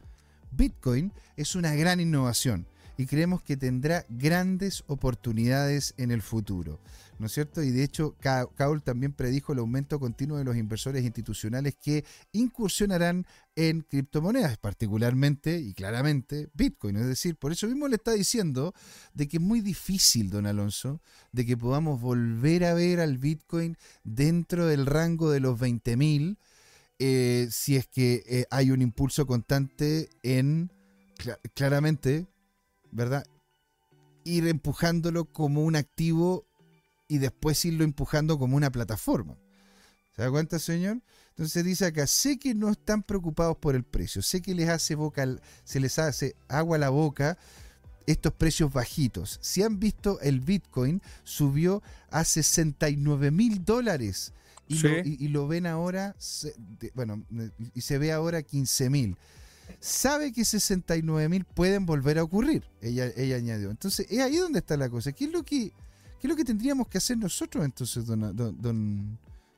[0.52, 2.68] Bitcoin es una gran innovación
[2.98, 6.80] y creemos que tendrá grandes oportunidades en el futuro.
[7.18, 7.64] ¿no es cierto?
[7.64, 12.04] Y de hecho, Kaul también predijo el aumento continuo de los inversores institucionales que
[12.34, 16.98] incursionarán en criptomonedas, particularmente y claramente Bitcoin.
[16.98, 18.74] Es decir, por eso mismo le está diciendo
[19.14, 23.78] de que es muy difícil, don Alonso, de que podamos volver a ver al Bitcoin
[24.04, 26.38] dentro del rango de los 20.000
[26.98, 30.72] eh, si es que eh, hay un impulso constante en,
[31.54, 32.28] claramente,
[32.96, 33.26] ¿verdad?
[34.24, 36.48] Ir empujándolo como un activo
[37.08, 39.38] y después irlo empujando como una plataforma.
[40.16, 41.02] ¿Se da cuenta, señor?
[41.30, 44.96] Entonces dice acá, sé que no están preocupados por el precio, sé que les hace
[44.96, 45.28] boca,
[45.66, 47.38] se les hace agua a la boca
[48.08, 49.40] estos precios bajitos.
[49.42, 54.32] Si han visto el Bitcoin, subió a 69 mil dólares
[54.68, 56.16] y, lo, ven ahora,
[56.94, 57.26] bueno,
[57.74, 59.18] y se ve ahora 15 mil.
[59.80, 63.70] Sabe que 69 mil pueden volver a ocurrir, ella, ella añadió.
[63.70, 65.12] Entonces, es ahí donde está la cosa.
[65.12, 65.72] ¿Qué es lo que
[66.26, 68.36] ¿Qué es lo que tendríamos que hacer nosotros entonces, don,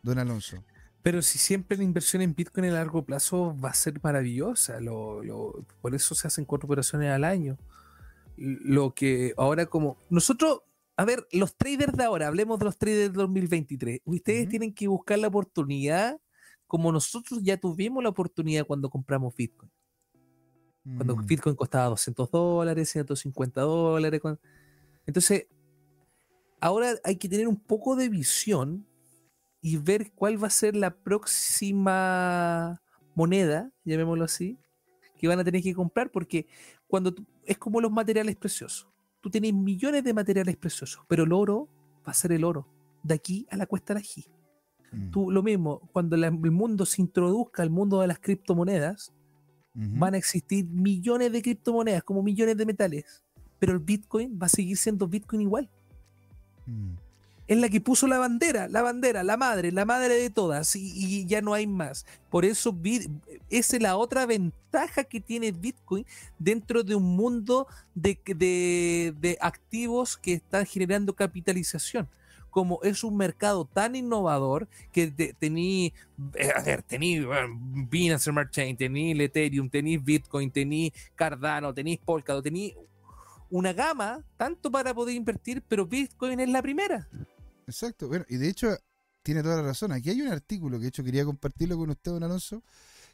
[0.03, 0.63] don, Alonso?
[1.01, 4.77] Pero si siempre la inversión en Bitcoin a largo plazo va a ser maravillosa,
[5.81, 7.57] por eso se hacen cuatro operaciones al año.
[8.35, 10.61] Lo que ahora como nosotros,
[10.97, 14.89] a ver, los traders de ahora, hablemos de los traders de 2023, ustedes tienen que
[14.89, 16.19] buscar la oportunidad
[16.65, 19.71] como nosotros ya tuvimos la oportunidad cuando compramos Bitcoin.
[20.95, 21.25] Cuando mm.
[21.25, 24.21] Bitcoin costaba 200 dólares, 150 dólares.
[25.05, 25.47] Entonces,
[26.61, 28.85] ahora hay que tener un poco de visión
[29.61, 32.81] y ver cuál va a ser la próxima
[33.15, 34.57] moneda, llamémoslo así,
[35.17, 36.47] que van a tener que comprar, porque
[36.87, 37.13] cuando
[37.45, 38.87] es como los materiales preciosos.
[39.19, 41.67] Tú tienes millones de materiales preciosos, pero el oro
[42.07, 42.67] va a ser el oro,
[43.03, 44.25] de aquí a la cuesta de ají.
[44.91, 45.09] Mm.
[45.09, 49.13] Tú, lo mismo, cuando el mundo se introduzca al mundo de las criptomonedas,
[49.79, 53.23] van a existir millones de criptomonedas, como millones de metales,
[53.59, 55.69] pero el Bitcoin va a seguir siendo Bitcoin igual.
[56.65, 56.93] Mm.
[57.47, 61.25] Es la que puso la bandera, la bandera, la madre, la madre de todas, y,
[61.27, 62.05] ya no hay más.
[62.29, 62.75] Por eso
[63.49, 66.05] esa es la otra ventaja que tiene Bitcoin
[66.39, 72.09] dentro de un mundo de, de, activos que están generando capitalización
[72.57, 75.93] como es un mercado tan innovador que tení,
[76.33, 82.73] eh, a ver, Binance Smart Chain, tení Ethereum, tení Bitcoin, tení Cardano, tení Polkadot, tení
[83.51, 87.07] una gama tanto para poder invertir, pero Bitcoin es la primera.
[87.67, 88.75] Exacto, bueno, y de hecho
[89.21, 89.91] tiene toda la razón.
[89.91, 92.63] Aquí hay un artículo que de hecho quería compartirlo con usted, don Alonso,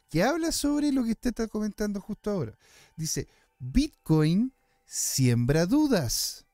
[0.08, 2.56] que habla sobre lo que usted está comentando justo ahora.
[2.96, 3.28] Dice,
[3.58, 4.54] Bitcoin
[4.86, 6.46] siembra dudas.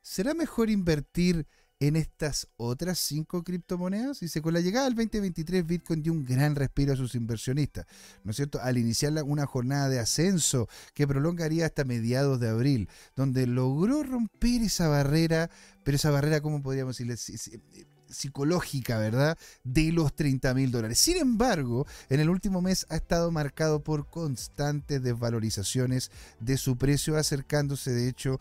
[0.00, 1.46] ¿Será mejor invertir
[1.80, 4.20] en estas otras cinco criptomonedas.
[4.20, 7.86] Dice, con la llegada del 2023, Bitcoin dio un gran respiro a sus inversionistas,
[8.24, 8.60] ¿no es cierto?
[8.60, 14.62] Al iniciar una jornada de ascenso que prolongaría hasta mediados de abril, donde logró romper
[14.62, 15.50] esa barrera,
[15.84, 17.16] pero esa barrera, ¿cómo podríamos decirle?
[18.10, 19.36] psicológica, ¿verdad?
[19.64, 20.98] De los 30 mil dólares.
[20.98, 26.10] Sin embargo, en el último mes ha estado marcado por constantes desvalorizaciones
[26.40, 28.40] de su precio, acercándose de hecho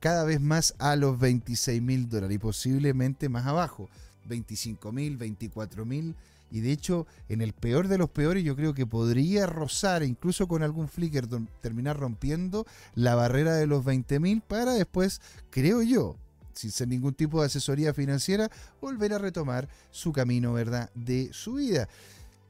[0.00, 3.88] cada vez más a los 26 mil dólares y posiblemente más abajo,
[4.26, 6.14] 25 mil, 24 mil.
[6.50, 10.48] Y de hecho, en el peor de los peores, yo creo que podría rozar, incluso
[10.48, 11.26] con algún flicker,
[11.60, 16.16] terminar rompiendo la barrera de los 20 mil para después, creo yo,
[16.54, 21.54] sin ser ningún tipo de asesoría financiera, volver a retomar su camino, ¿verdad?, de su
[21.54, 21.88] vida.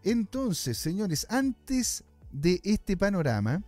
[0.04, 3.62] Entonces, señores, antes de este panorama,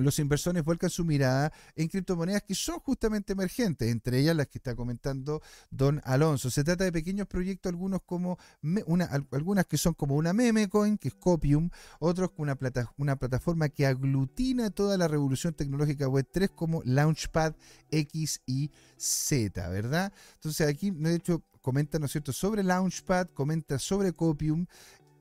[0.00, 4.58] los inversores vuelcan su mirada en criptomonedas que son justamente emergentes, entre ellas las que
[4.58, 6.50] está comentando don Alonso.
[6.50, 8.38] Se trata de pequeños proyectos, algunos como
[8.86, 12.58] una, algunas que son como una meme coin, que es Copium, otros una,
[12.96, 17.54] una plataforma que aglutina toda la revolución tecnológica web 3 como Launchpad
[17.90, 20.12] X y Z, ¿verdad?
[20.34, 24.66] Entonces aquí, de hecho, comenta, ¿no es cierto?, sobre Launchpad, comenta sobre Copium,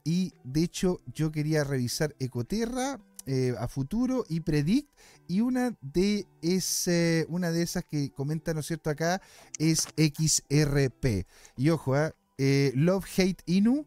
[0.04, 3.00] y de hecho yo quería revisar Ecoterra,
[3.32, 4.90] eh, a futuro y Predict.
[5.28, 9.22] Y una de, ese, una de esas que comenta, ¿no es cierto?, acá
[9.60, 11.28] es XRP.
[11.56, 12.16] Y ojo, ¿ah?
[12.40, 13.86] eh, Love Hate Inu,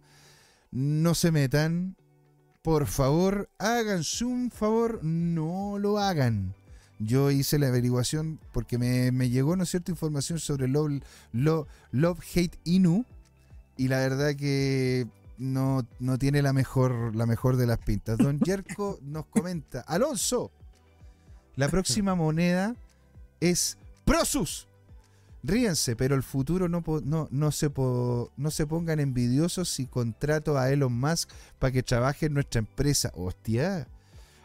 [0.70, 1.96] no se metan.
[2.62, 6.54] Por favor, hagan un favor, no lo hagan.
[7.00, 11.02] Yo hice la averiguación porque me, llegó, ¿no es cierto?, información sobre Love,
[11.32, 13.04] Love, Love Hate Inu.
[13.76, 18.18] Y la verdad que no, no tiene la mejor, la mejor de las pintas.
[18.18, 20.50] Don Yerko nos comenta, Alonso,
[21.56, 22.74] la próxima moneda
[23.40, 24.68] es Prosus.
[25.44, 27.70] Ríense, pero el futuro no, no, no, se
[28.36, 33.10] no se pongan envidiosos si contrato a Elon Musk para que trabaje en nuestra empresa.
[33.14, 33.88] Hostia,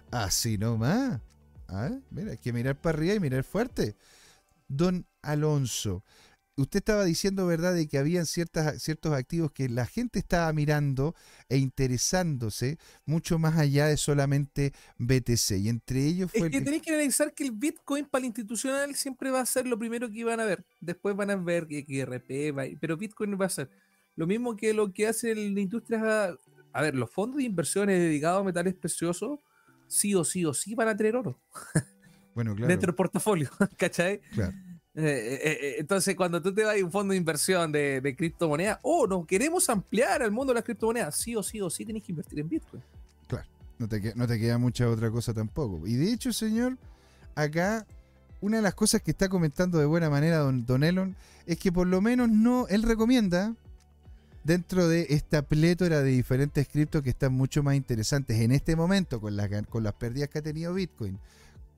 [0.09, 1.21] así nomás.
[1.67, 3.95] Ah, Mira, hay que mirar para arriba y mirar fuerte.
[4.67, 6.03] Don Alonso,
[6.57, 11.15] usted estaba diciendo, ¿verdad?, de que habían ciertas, ciertos activos que la gente estaba mirando
[11.49, 15.51] e interesándose mucho más allá de solamente BTC.
[15.59, 16.49] Y entre ellos Es fue...
[16.49, 19.67] que el- tenéis que analizar que el Bitcoin para el institucional siempre va a ser
[19.67, 20.65] lo primero que iban a ver.
[20.81, 23.69] Después van a ver que XRP, va- pero Bitcoin va a ser
[24.15, 26.35] lo mismo que lo que hace la industria.
[26.73, 29.39] A ver, los fondos de inversiones dedicados a metales preciosos,
[29.87, 31.39] sí o sí o sí van a tener oro
[32.35, 32.67] bueno, claro.
[32.69, 34.19] dentro del portafolio, ¿cachai?
[34.33, 34.53] claro.
[34.99, 38.79] Eh, eh, eh, entonces, cuando tú te vas a un fondo de inversión de, criptomonedas,
[38.81, 42.01] oh, nos queremos ampliar al mundo de las criptomonedas, sí o sí o sí tenés
[42.01, 42.83] que invertir en Bitcoin.
[43.79, 45.85] No te, no te queda mucha otra cosa tampoco.
[45.85, 46.79] Y de hecho, señor,
[47.35, 47.85] acá
[48.41, 51.71] una de las cosas que está comentando de buena manera don, don Elon es que
[51.71, 53.53] por lo menos no, él recomienda
[54.43, 59.21] dentro de esta plétora de diferentes criptos que están mucho más interesantes en este momento
[59.21, 61.19] con las, con las pérdidas que ha tenido Bitcoin,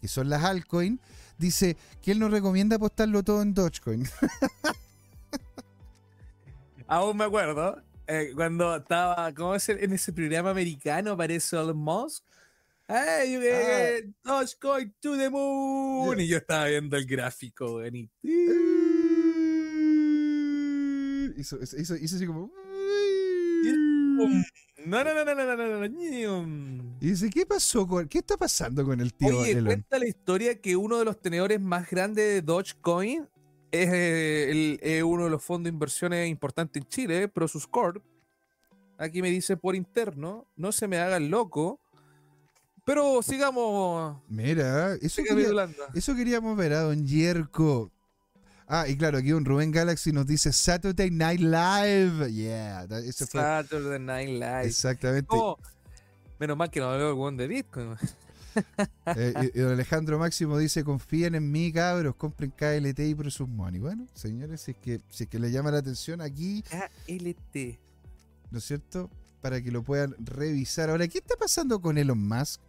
[0.01, 0.99] que son las altcoin,
[1.37, 4.07] dice que él no recomienda apostarlo todo en Dogecoin.
[6.87, 11.11] Aún me acuerdo eh, cuando estaba, ¿cómo es en ese programa americano?
[11.11, 12.23] Aparece Elon Musk.
[12.87, 16.15] Hey, get Dogecoin to the moon.
[16.17, 16.25] Yeah.
[16.25, 18.09] Y yo estaba viendo el gráfico, y-
[21.37, 22.51] hizo, hizo- hizo así como...
[24.85, 26.97] no, no, no, no, no, no, no, no.
[27.01, 29.65] Y dice, ¿qué pasó con, qué está pasando con el tío Oye, Elon?
[29.65, 33.27] cuenta la historia que uno de los tenedores más grandes de Dogecoin
[33.71, 38.03] es eh, el- eh, uno de los fondos de inversiones importantes en Chile, Prosus Corp.
[38.97, 41.79] Aquí me dice por interno, no se me haga el loco,
[42.83, 47.91] pero sigamos, Mira, eso quería, eso queríamos ver a Don Yerko.
[48.71, 52.31] Ah, y claro, aquí un Rubén Galaxy nos dice Saturday Night Live.
[52.31, 54.65] Yeah, that- ese fue Saturday Night Live.
[54.67, 55.27] exactamente.
[55.31, 55.57] Oh,
[56.39, 57.95] menos mal que no veo el weón de Bitcoin.
[59.05, 63.47] Eh, y, y don Alejandro Máximo dice, confíen en mí, cabros, compren KLT y Prosus
[63.47, 63.79] Money.
[63.79, 67.79] Bueno, señores, si es que, si es que les llama la atención aquí, KLT.
[68.51, 69.09] ¿no es cierto?
[69.41, 70.89] Para que lo puedan revisar.
[70.89, 72.59] Ahora, ¿qué está pasando con Elon Musk?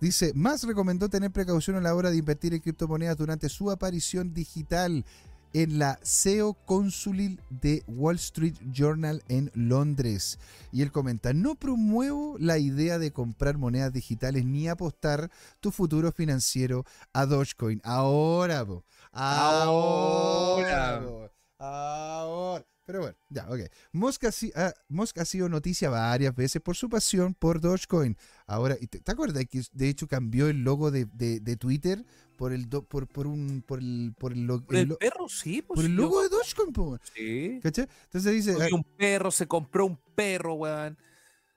[0.00, 4.34] Dice, Musk recomendó tener precaución a la hora de invertir en criptomonedas durante su aparición
[4.34, 5.04] digital
[5.52, 10.38] en la SEO Consulil de Wall Street Journal en Londres.
[10.72, 15.30] Y él comenta, no promuevo la idea de comprar monedas digitales ni apostar
[15.60, 17.80] tu futuro financiero a Dogecoin.
[17.84, 18.84] Ahora, po.
[19.12, 20.96] Ahora.
[20.96, 21.32] Ahora.
[21.58, 22.77] Ahora.
[22.88, 23.60] Pero bueno, ya, ok.
[23.92, 28.16] Musk ha, ah, Musk ha sido noticia varias veces por su pasión por Dogecoin.
[28.46, 32.02] Ahora, ¿y ¿te, te acuerdas que de hecho cambió el logo de, de- de Twitter
[32.38, 35.28] por el do- por, por un por el por el, lo- ¿Por el el perro?
[35.28, 35.76] Sí, pues.
[35.76, 37.60] por el logo yo- de Dogecoin, po, Sí.
[37.62, 37.86] ¿cachai?
[38.04, 40.96] Entonces dice ah, un perro, se compró un perro, weón.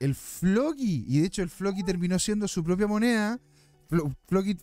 [0.00, 3.40] el Floki y de hecho el Floki terminó siendo su propia moneda.
[3.88, 4.58] Flo- Floki,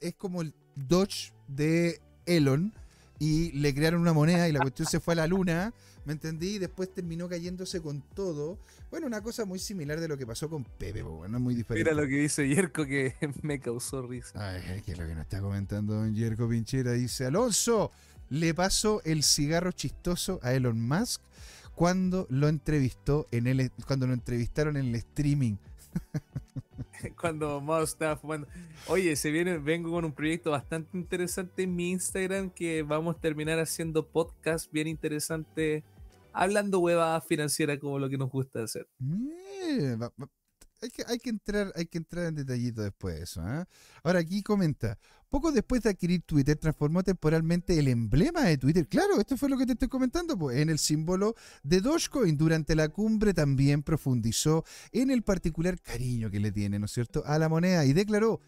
[0.00, 2.72] es como el Doge de Elon
[3.18, 5.72] y le crearon una moneda y la cuestión se fue a la luna,
[6.06, 6.54] ¿me entendí?
[6.54, 8.58] Y después terminó cayéndose con todo.
[8.90, 11.54] Bueno, una cosa muy similar de lo que pasó con Pepe, po, bueno, es muy
[11.54, 11.90] diferente.
[11.90, 14.32] Mira lo que dice Yerko que me causó risa.
[14.54, 16.92] Ay, que es lo que nos está comentando don Yerko Pinchera.
[16.92, 17.90] Dice, Alonso,
[18.30, 21.20] le pasó el cigarro chistoso a Elon Musk
[21.74, 25.56] cuando lo entrevistó en el, cuando lo entrevistaron en el streaming.
[27.20, 28.48] Cuando Mouse estaba fumando.
[28.88, 33.20] Oye, se viene, vengo con un proyecto bastante interesante en mi Instagram que vamos a
[33.20, 35.84] terminar haciendo podcast bien interesante,
[36.36, 38.86] hablando huevadas financieras como lo que nos gusta hacer.
[39.00, 39.96] Eh,
[40.82, 43.40] hay, que, hay, que entrar, hay que entrar en detallito después de eso.
[43.40, 43.66] ¿ah?
[44.04, 44.98] Ahora aquí comenta,
[45.30, 48.86] poco después de adquirir Twitter, transformó temporalmente el emblema de Twitter.
[48.86, 52.36] Claro, esto fue lo que te estoy comentando, pues, en el símbolo de Dogecoin.
[52.36, 57.22] Durante la cumbre también profundizó en el particular cariño que le tiene, ¿no es cierto?,
[57.24, 58.40] a la moneda y declaró,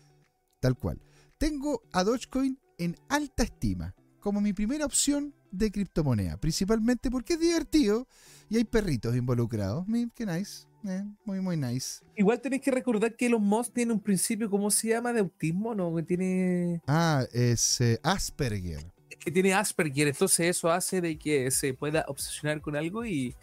[0.61, 1.01] tal cual,
[1.39, 7.41] tengo a Dogecoin en alta estima, como mi primera opción de criptomoneda, principalmente porque es
[7.41, 8.07] divertido
[8.49, 9.87] y hay perritos involucrados.
[10.15, 10.67] Qué nice.
[10.87, 12.05] eh, muy, muy nice.
[12.17, 15.13] Igual tenéis que recordar que Elon Musk tiene un principio, ¿cómo se llama?
[15.13, 15.95] De autismo, ¿no?
[15.97, 18.85] Que tiene, Ah, es eh, Asperger.
[19.21, 23.35] que tiene Asperger, entonces eso hace de que se pueda obsesionar con algo y...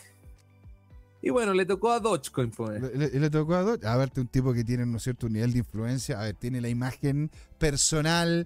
[1.21, 2.79] Y bueno, le tocó a Dogecoin, pues.
[2.79, 3.83] Le, le- le tocó a Dodge.
[3.83, 6.19] A verte un tipo que tiene, ¿no es cierto?, un nivel de influencia.
[6.19, 8.45] A ver, tiene la imagen personal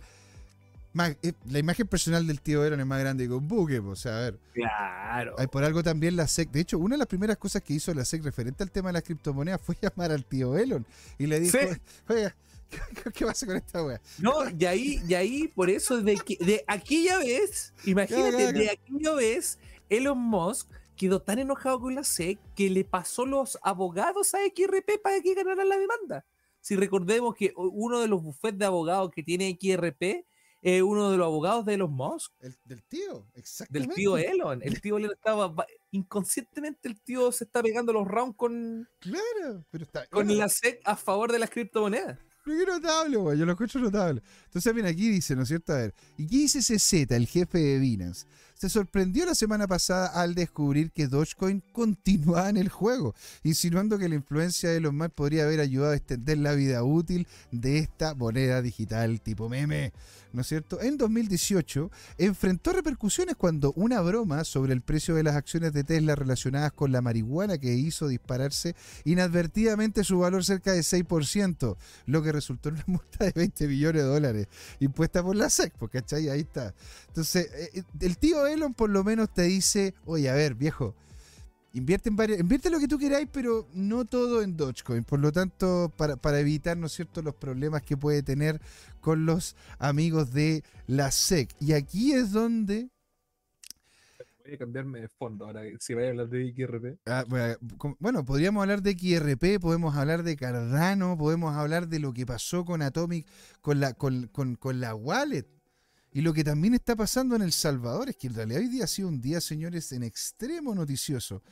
[0.94, 3.96] más, eh, la imagen personal del tío Elon es más grande que un buque, o
[3.96, 4.40] sea, a ver.
[4.54, 5.36] Claro.
[5.38, 6.50] Hay por algo también la SEC.
[6.52, 8.94] De hecho, una de las primeras cosas que hizo la SEC referente al tema de
[8.94, 10.86] las criptomonedas fue llamar al tío Elon
[11.18, 11.68] y le dijo, Sí.
[12.08, 12.36] oiga,
[13.04, 14.02] ¿qué, qué pasa con esta wea?
[14.20, 18.60] No, y ahí, y ahí, por eso, de, que, de aquella vez, imagínate, Claro, claro,
[18.60, 19.60] de aquella vez,
[19.90, 25.02] Elon Musk quedó tan enojado con la SEC que le pasó los abogados a XRP
[25.02, 26.26] para que ganaran la demanda.
[26.62, 30.26] Si recordemos que uno de los bufetes de abogados que tiene XRP
[30.62, 33.88] es uno de los abogados de Elon Musk, El, del tío, exactamente.
[33.88, 34.62] del tío Elon.
[34.62, 35.53] El tío Elon estaba,
[35.91, 40.05] inconscientemente el tío se está pegando los rounds con, Claro, pero está.
[40.07, 42.18] con bueno, la SEC a favor de las criptomonedas.
[42.43, 43.38] Pero qué notable, güey.
[43.38, 44.22] Yo lo escucho notable.
[44.45, 45.74] Entonces, mira, aquí dice, ¿no es cierto?
[45.74, 48.26] A ver, ¿y qué dice CZ, el jefe de Binance?
[48.60, 54.10] Se sorprendió la semana pasada al descubrir que Dogecoin continuaba en el juego, insinuando que
[54.10, 58.16] la influencia de Elon Musk podría haber ayudado a extender la vida útil de esta
[58.16, 59.93] moneda digital tipo meme.
[60.32, 60.80] ¿No es cierto?
[60.82, 61.89] En 2018
[62.20, 66.91] enfrentó repercusiones cuando una broma sobre el precio de las acciones de Tesla relacionadas con
[66.91, 72.76] la marihuana que hizo dispararse inadvertidamente su valor cerca de 6%, lo que resultó en
[72.76, 74.47] una multa de 20 millones de dólares
[74.80, 76.30] impuesta por la SEC, ¿cachai?
[76.30, 76.76] Ahí está.
[77.07, 80.95] Entonces, eh, eh, el tío Elon por lo menos te dice, oye, a ver, viejo,
[81.74, 85.04] invierte en varios, invierte lo que tú queráis, pero no todo en Dogecoin.
[85.04, 88.60] Por lo tanto, para, para evitar, ¿no es cierto?, los problemas que puede tener
[89.02, 91.56] con los amigos de la SEC.
[91.60, 92.89] Y aquí es donde
[94.43, 96.97] Voy a cambiarme de fondo ahora, si voy a hablar de XRP.
[97.06, 97.24] Ah,
[98.00, 102.66] Bueno, podríamos hablar de XRP, podemos hablar de Cardano, podemos hablar de lo que pasó
[102.66, 103.28] con Atomic,
[103.62, 105.45] con la, con, con- con la wallet.
[106.12, 108.86] Y lo que también está pasando en El Salvador es que en realidad hoy día
[108.86, 111.43] ha sido un día, señores, en extremo noticioso,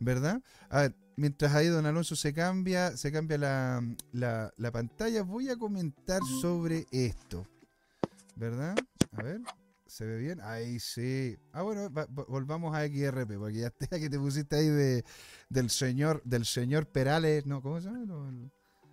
[0.00, 0.40] ¿verdad?
[0.70, 5.50] A ver, mientras ahí don Alonso se cambia, se cambia la, la- la pantalla, voy
[5.50, 7.46] a comentar sobre esto,
[8.36, 8.74] ¿verdad?
[9.12, 9.40] A ver,
[9.86, 10.40] ¿se ve bien?
[10.40, 11.36] Ahí sí.
[11.52, 15.04] Ah, bueno, va- va- volvamos a XRP, porque ya te, que te pusiste ahí de,
[15.50, 17.60] del señor, del señor Perales, ¿no?
[17.60, 18.32] ¿Cómo se llama?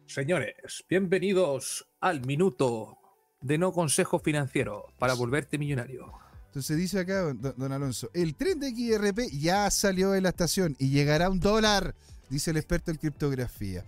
[0.05, 2.97] Señores, bienvenidos al minuto
[3.43, 6.11] de no consejo financiero para volverte millonario.
[6.47, 10.89] Entonces dice acá don, Alonso, el tren de XRP ya salió de la estación y
[10.89, 11.93] llegará a un dólar,
[12.29, 13.83] dice el experto en criptografía.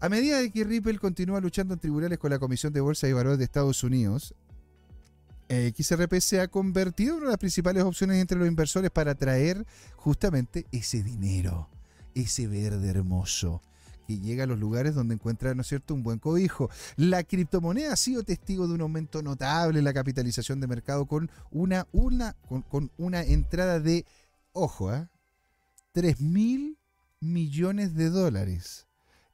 [0.00, 3.12] A medida de que Ripple continúa luchando en tribunales con la Comisión de Bolsa y
[3.12, 4.34] Valores de Estados Unidos,
[5.48, 9.12] eh, XRP se ha convertido en una de las principales opciones entre los inversores para
[9.12, 9.64] atraer
[9.94, 11.68] justamente ese dinero,
[12.14, 13.62] ese verde hermoso
[14.06, 16.70] que llega a los lugares donde encuentra, ¿no es cierto?, un buen cobijo.
[16.96, 21.30] La criptomoneda ha sido testigo de un aumento notable en la capitalización de mercado con
[21.50, 24.04] una, una, con, con una entrada de,
[24.52, 25.08] ojo, ¿ah?
[25.92, 26.76] 3 mil
[27.20, 28.86] millones de dólares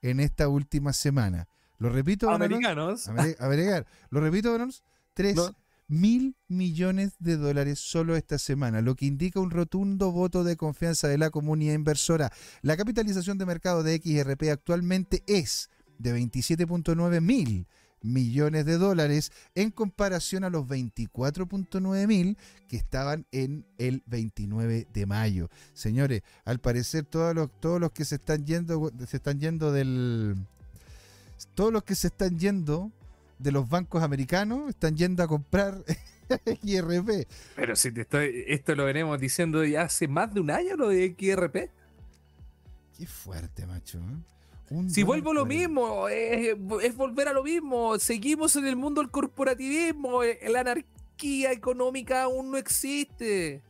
[0.02, 1.48] en esta última semana.
[1.78, 2.30] Lo repito.
[2.30, 3.08] Americanos.
[3.08, 3.86] Agregar.
[4.10, 4.82] Lo repito, don Alonso.
[5.14, 5.54] 3 No.
[5.90, 11.08] Mil millones de dólares solo esta semana, lo que indica un rotundo voto de confianza
[11.08, 12.32] de la comunidad inversora.
[12.62, 15.68] La capitalización de mercado de XRP actualmente es
[15.98, 17.66] de 27.9 mil
[18.02, 22.38] millones de dólares en comparación a los 24.9 mil
[22.68, 25.50] que estaban en el 29 de mayo.
[25.74, 30.36] Señores, al parecer todos los, todos los que se están yendo se están yendo del
[31.54, 32.92] todos los que se están yendo
[33.40, 35.82] de los bancos americanos están yendo a comprar
[36.28, 37.26] XRP.
[37.56, 40.88] Pero si te estoy, esto lo venimos diciendo ya hace más de un año lo
[40.88, 41.70] de XRP.
[42.98, 43.98] Qué fuerte, macho.
[43.98, 44.74] ¿eh?
[44.74, 47.98] Un Si vuelvo a lo mismo, es, es volver a lo mismo.
[47.98, 50.22] Seguimos en el mundo del corporativismo.
[50.22, 53.62] eh, La anarquía económica aún no existe.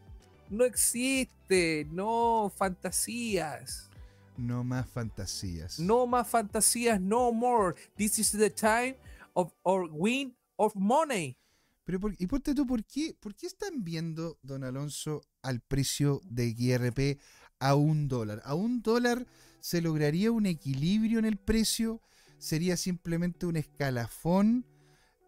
[0.51, 1.87] No existe.
[1.93, 3.89] No fantasías.
[4.37, 5.79] No más fantasías.
[5.79, 7.01] No más fantasías.
[7.01, 7.77] No more.
[7.97, 8.97] This is the time
[9.35, 11.37] of our win of money.
[11.85, 16.20] Pero por- y ponte tú, ¿por qué, ¿por qué están viendo, don Alonso, al precio
[16.24, 17.18] de XRP
[17.59, 18.41] a un dólar?
[18.45, 19.26] ¿A un dólar
[19.61, 22.01] se lograría un equilibrio en el precio?
[22.39, 24.66] ¿Sería simplemente un escalafón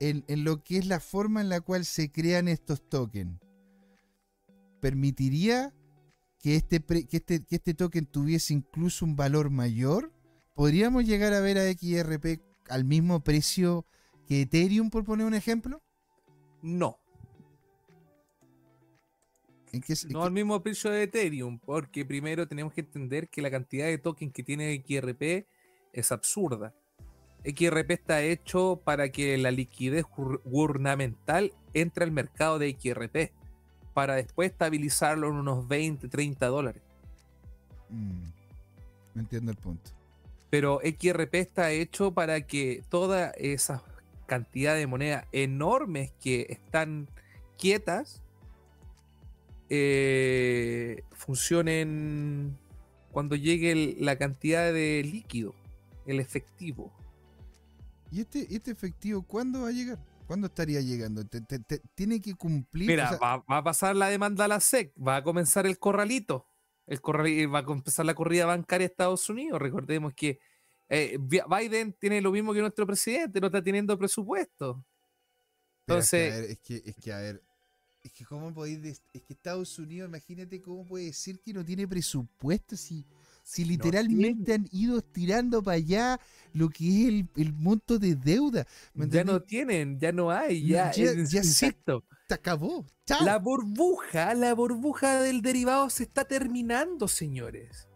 [0.00, 3.40] en, en lo que es la forma en la cual se crean estos tokens?
[4.80, 5.74] ¿Permitiría
[6.40, 10.12] que este, que este, que este token tuviese incluso un valor mayor?
[10.54, 13.86] ¿Podríamos llegar a ver a XRP al mismo precio
[14.26, 15.80] que Ethereum, por poner un ejemplo?
[16.62, 16.98] No.
[19.72, 23.28] ¿En qué, en No qué- al mismo precio de Ethereum, porque primero tenemos que entender
[23.28, 25.46] que la cantidad de tokens que tiene XRP
[25.92, 26.74] es absurda.
[27.44, 30.04] XRP está hecho para que la liquidez
[30.44, 33.32] gubernamental entre al mercado de XRP,
[33.94, 36.82] para después estabilizarlo en unos 20, 30 dólares.
[37.88, 39.90] Mm, entiendo el punto.
[40.50, 43.82] Pero XRP está hecho para que todas esas
[44.36, 47.08] cantidad de monedas enormes que están
[47.58, 48.22] quietas
[49.68, 52.56] eh, funcionen
[53.10, 55.54] cuando llegue el- la cantidad de líquido,
[56.06, 56.92] el efectivo.
[58.10, 59.98] ¿Y este, este efectivo cuándo va a llegar?
[60.26, 61.26] ¿Cuándo estaría llegando?
[61.26, 62.88] Te- te- te- tiene que cumplir.
[62.88, 65.66] Mira, o sea, va, va a pasar la demanda a la SEC, va a comenzar
[65.66, 66.46] el corralito,
[66.86, 69.60] el corrali- va a empezar la corrida bancaria de Estados Unidos.
[69.60, 70.38] Recordemos que
[70.88, 74.84] eh, Bi- Biden tiene lo mismo que nuestro presidente, no está teniendo presupuesto.
[75.84, 77.42] pero es que, a entonces- ver, es que, es que, a ver,
[78.04, 81.86] es que cómo podéis, es que Estados Unidos, imagínate cómo puede decir que no tiene
[81.88, 83.04] presupuesto si,
[83.44, 86.20] si literalmente han ido estirando para allá
[86.52, 88.66] lo que es el, el monto de deuda.
[88.94, 91.76] ¿me Ya no tienen, ya no hay, Ya- ya, ya es- se-
[92.30, 92.86] acabó.
[93.04, 93.24] Chao.
[93.24, 97.86] la burbuja, la burbuja del derivado se está terminando, señores.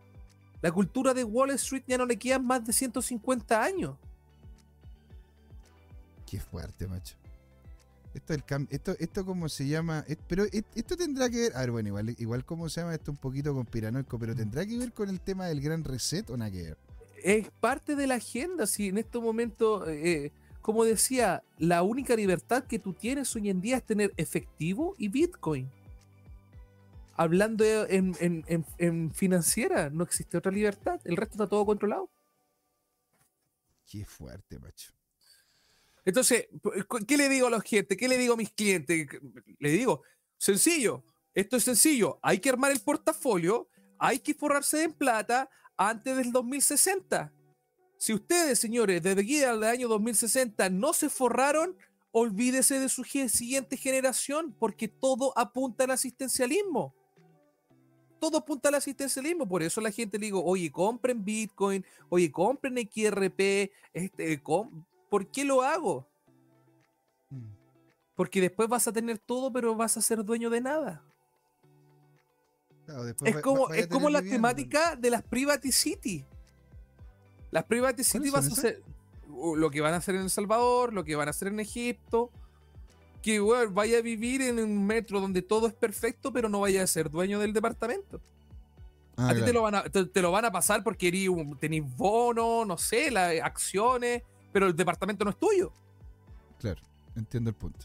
[0.66, 3.94] La cultura de Wall Street ya no le quedan más de 150 años.
[6.28, 7.14] Qué fuerte, macho.
[8.12, 11.60] Esto el esto, esto cómo se llama, Es- pero es- esto tendrá que ver, a
[11.60, 14.92] ver, bueno, igual, igual cómo se llama esto un poquito conspiranoico, pero tendrá que ver
[14.92, 16.76] con el tema del gran reset o nada que ver.
[17.22, 18.66] es parte de la agenda.
[18.66, 23.60] Si en estos momentos, eh, como decía, la única libertad que tú tienes hoy en
[23.60, 25.70] día es tener efectivo y Bitcoin.
[27.16, 31.00] Hablando en, en- en- en financiera, no existe otra libertad.
[31.04, 32.10] El resto está todo controlado.
[33.90, 34.92] Qué fuerte, macho.
[36.04, 36.46] Entonces,
[37.06, 37.96] ¿qué le digo a los gente?
[37.96, 39.06] ¿Qué le digo a mis clientes?
[39.58, 40.02] Le digo,
[40.36, 41.04] sencillo,
[41.34, 42.18] esto es sencillo.
[42.22, 47.32] Hay que armar el portafolio, hay que forrarse en plata antes del 2060.
[47.98, 51.76] Si ustedes, señores, desde aquí al año 2060 no se forraron,
[52.12, 56.94] olvídese de su siguiente generación, porque todo apunta al asistencialismo.
[58.20, 62.76] Todo apunta al asistencialismo, por eso la gente le digo, oye, compren Bitcoin, oye, compren
[62.78, 66.06] XRP, este, com- ¿por qué lo hago?
[67.30, 67.48] Mm.
[68.14, 71.02] Porque después vas a tener todo, pero vas a ser dueño de nada.
[72.86, 76.24] Claro, Es como, es como la temática de las Private City.
[77.50, 78.82] Las Private City vas a hacer
[79.28, 82.30] lo que van a hacer en El Salvador, lo que van a hacer en Egipto.
[83.26, 86.86] Que vaya a vivir en un metro donde todo es perfecto, pero no vaya a
[86.86, 88.20] ser dueño del departamento.
[89.16, 91.10] Ah, a ti te lo, van a, te, te lo van a pasar porque
[91.58, 94.22] tenés bono, no sé, las acciones,
[94.52, 95.72] pero el departamento no es tuyo.
[96.60, 96.80] Claro,
[97.16, 97.84] entiendo el punto.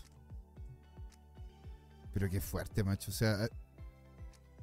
[2.13, 3.09] Pero qué fuerte, macho.
[3.09, 3.49] O sea,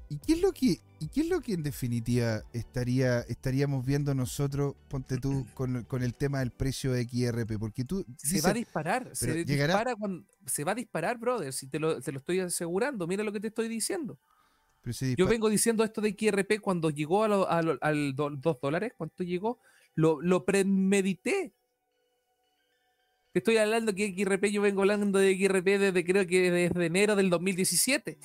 [0.08, 4.14] ¿y qué es lo que, y qué es lo que en definitiva estaría, estaríamos viendo
[4.14, 7.58] nosotros, ponte tú, con, con el tema del precio de XRP?
[7.58, 11.18] Porque tú Se dices- va a disparar, se llegará- dispara cuando se va a disparar,
[11.18, 11.52] brother.
[11.52, 14.18] Si te lo, te lo estoy asegurando, mira lo que te estoy diciendo.
[14.80, 18.14] pero se Yo vengo diciendo esto de XRP cuando llegó a lo- a lo- al
[18.14, 19.58] 2 dólares, ¿cuánto llegó?
[19.94, 21.52] Lo, lo premedité.
[23.32, 27.14] Te estoy hablando que XRP, yo vengo hablando de XRP desde creo que desde enero
[27.16, 28.18] del 2017.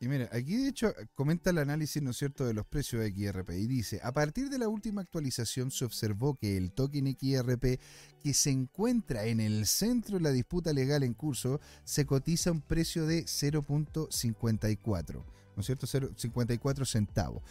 [0.00, 3.10] Y mira, aquí de hecho comenta el análisis, ¿no es cierto?, de los precios de
[3.10, 7.80] XRP y dice, a partir de la última actualización se observó que el token XRP
[8.22, 12.54] que se encuentra en el centro de la disputa legal en curso se cotiza a
[12.54, 17.42] un precio de 0.54, ¿no es cierto?, 0.54 centavos.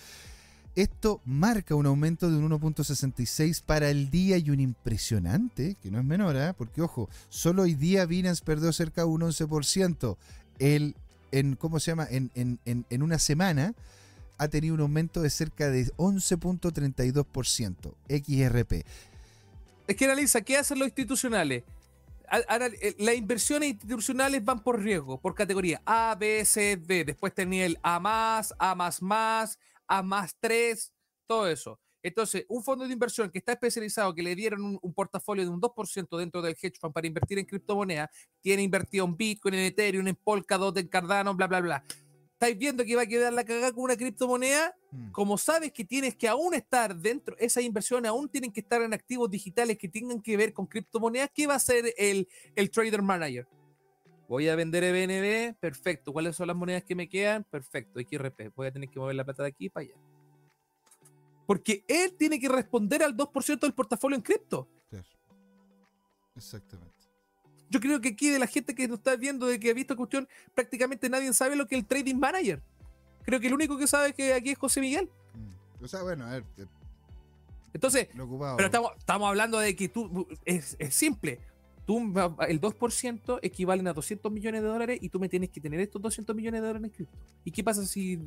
[0.76, 6.00] Esto marca un aumento de un 1.66 para el día y un impresionante, que no
[6.00, 6.54] es menor, ¿ah?
[6.58, 10.18] porque ojo, solo hoy día Binance perdió cerca de un 11%.
[10.58, 10.96] El
[11.34, 12.08] en, ¿cómo se llama?
[12.10, 13.74] En, en, en, una semana
[14.38, 18.86] ha tenido un aumento de cerca de 11.32% XRP.
[19.88, 21.64] Es que analiza, ¿qué hacen los institucionales?
[22.82, 27.04] Eh, Las inversiones institucionales van por riesgo, por categoría A, B, C, D.
[27.04, 30.94] Después tenía el A más, A más más, A más 3,
[31.28, 31.80] todo eso.
[32.04, 35.50] Entonces, un fondo de inversión que está especializado, que le dieron un, un portafolio de
[35.50, 38.10] un 2% dentro del hedge fund para invertir en criptomonedas,
[38.42, 41.84] tiene invertido en Bitcoin, en Ethereum, en Polkadot, en Cardano, bla, bla, bla.
[42.34, 44.76] ¿Estáis viendo que va a quedar la cagada con una criptomoneda?
[45.12, 48.94] como sabes que tienes que aún estar dentro, esas inversiones aún tienen que estar en
[48.94, 53.02] activos digitales que tengan que ver con criptomonedas, ¿qué va a hacer el, el trader
[53.02, 53.48] manager?
[54.28, 56.14] Voy a vender EBNB, perfecto.
[56.14, 57.44] ¿Cuáles son las monedas que me quedan?
[57.44, 58.54] Perfecto, XRP.
[58.56, 59.96] Voy a tener que mover la plata de aquí para allá.
[61.46, 64.68] Porque él tiene que responder al 2% del portafolio en cripto.
[64.90, 65.06] Claro.
[66.36, 66.94] Exactamente.
[67.70, 69.96] Yo creo que aquí de la gente que nos está viendo, de que ha visto
[69.96, 72.62] cuestión, prácticamente nadie sabe lo que es el trading manager.
[73.24, 75.10] Creo que el único que sabe que aquí es José Miguel.
[75.34, 75.84] Mm.
[75.84, 76.66] O sea, bueno, a ver, eh,
[77.74, 78.10] Entonces.
[78.14, 81.40] Pero estamos, estamos hablando de que tú, es, es simple.
[81.86, 81.98] Tú,
[82.48, 86.02] el 2% equivalen a 200 millones de dólares y tú me tienes que tener estos
[86.02, 87.18] 200 millones de dólares en cripto.
[87.44, 88.20] ¿Y qué pasa si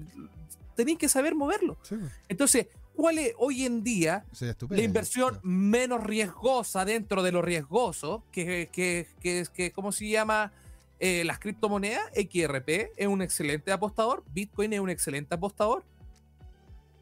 [0.75, 1.79] tenéis que saber moverlo?
[1.83, 2.13] Sí, pues.
[2.29, 4.25] Entonces, cuál es hoy en día
[4.71, 10.53] la inversión menos riesgosa dentro de lo riesgoso, que, que, que, que ¿cómo se llama?
[10.99, 15.85] Eh, las criptomonedas, XRP es un excelente apostador, Bitcoin es un excelente apostador.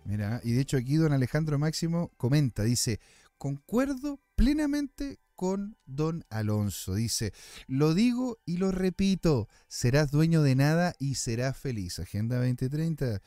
[0.05, 2.99] Mira, y de hecho aquí don Alejandro Máximo comenta, dice,
[3.38, 6.95] concuerdo plenamente con don Alonso.
[6.95, 7.32] Dice,
[7.66, 11.99] lo digo y lo repito, serás dueño de nada y serás feliz.
[11.99, 13.22] Agenda 2030.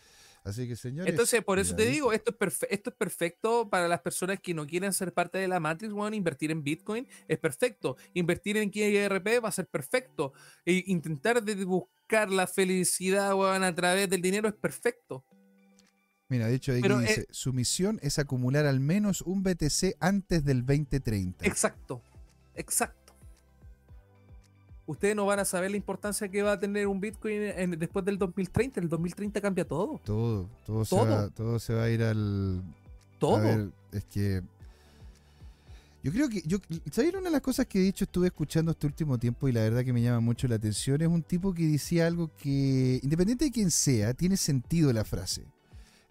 [0.48, 1.10] Así que señores...
[1.12, 4.54] Entonces, por eso te digo, esto es, perfe- esto es perfecto para las personas que
[4.54, 7.98] no quieren ser parte de la Matrix, bueno, invertir en Bitcoin es perfecto.
[8.14, 10.32] Invertir en XRP va a ser perfecto.
[10.66, 15.26] E intentar de buscar la felicidad, weón, a través del dinero es perfecto.
[16.30, 19.95] Mira, de hecho aquí Pero, eh, dice, su misión es acumular al menos un BTC
[20.00, 21.45] antes del 2030.
[21.45, 22.02] Exacto,
[22.54, 23.07] exacto.
[24.88, 28.04] Ustedes no van a saber la importancia que va a tener un Bitcoin en- después
[28.06, 28.80] del 2030.
[28.80, 30.00] El 2030 cambia todo.
[30.04, 31.06] Todo, todo, Se Todo.
[31.06, 32.64] va, todo se va a ir al...
[33.20, 33.36] Todo.
[33.36, 34.42] A ver, es que.
[36.04, 36.42] Yo creo que.
[36.46, 36.60] Yo,
[36.92, 37.14] ¿Sabes?
[37.14, 39.84] Una de las cosas que he dicho, estuve escuchando este último tiempo y la verdad
[39.84, 41.02] que me llama mucho la atención.
[41.02, 45.44] Es un tipo que decía algo que, independiente de quién sea, tiene sentido la frase.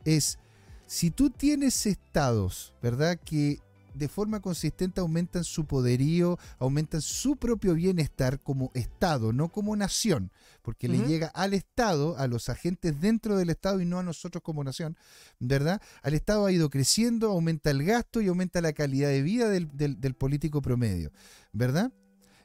[0.05, 0.39] Es:
[0.87, 3.19] si tú tienes estados, ¿verdad?
[3.25, 3.61] Que
[3.97, 10.31] de forma consistente aumentan su poderío, aumentan su propio bienestar como Estado, no como nación,
[10.63, 14.43] porque le llega al Estado, a los agentes dentro del Estado y no a nosotros
[14.43, 14.97] como nación,
[15.39, 15.81] ¿verdad?
[16.03, 19.69] Al Estado ha ido creciendo, aumenta el gasto y aumenta la calidad de vida del,
[19.77, 21.11] del- del político promedio,
[21.53, 21.93] ¿verdad?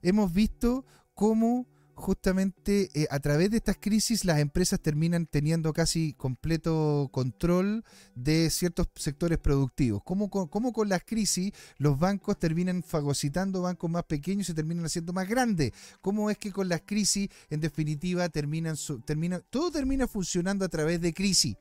[0.01, 1.67] Hemos visto cómo
[2.01, 7.83] justamente eh, a través de estas crisis las empresas terminan teniendo casi completo control
[8.15, 10.01] de ciertos sectores productivos.
[10.03, 14.53] Cómo con, cómo con las crisis los bancos terminan fagocitando bancos más pequeños y se
[14.53, 15.71] terminan haciendo más grandes.
[16.01, 20.69] Cómo es que con las crisis, en definitiva, terminan, su- termina, todo termina funcionando a
[20.69, 21.55] través de crisis.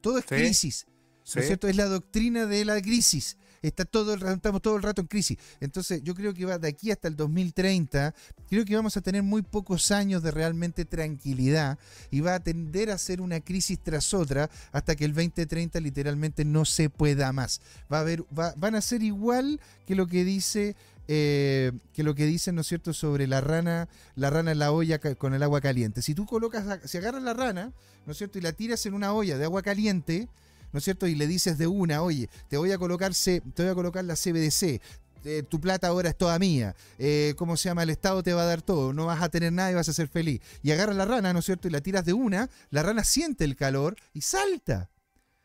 [0.00, 0.34] Todo es Sí.
[0.36, 0.86] crisis.
[1.34, 1.66] ¿no es cierto?
[1.66, 3.36] Es la doctrina de la crisis.
[3.62, 5.38] Está todo el, estamos todo el rato en crisis.
[5.60, 8.14] Entonces, yo creo que va de aquí hasta el 2030,
[8.48, 11.78] creo que vamos a tener muy pocos años de realmente tranquilidad
[12.10, 16.44] y va a tender a ser una crisis tras otra hasta que el 2030 literalmente
[16.44, 17.60] no se pueda más.
[17.92, 20.76] Va a haber, va- van a ser igual que lo que dice
[21.08, 24.72] eh, que lo que dicen, ¿no es cierto?, sobre la rana, la rana en la
[24.72, 26.02] olla con el agua caliente.
[26.02, 27.72] Si tú colocas, si agarras la rana,
[28.06, 30.26] ¿no es cierto?, y la tiras en una olla de agua caliente,
[30.72, 31.06] ¿no es cierto?
[31.06, 34.04] Y le dices de una, oye, te voy a colocar, C- te voy a colocar
[34.04, 34.80] la CBDC.
[35.28, 36.76] eh, tu plata ahora es toda mía.
[36.98, 37.82] eh, ¿Cómo se llama?
[37.82, 38.92] El Estado te va a dar todo.
[38.92, 40.40] No vas a tener nada y vas a ser feliz.
[40.62, 41.66] Y agarras la rana, ¿no es cierto?
[41.66, 42.48] Y la tiras de una.
[42.70, 44.88] La rana siente el calor y salta.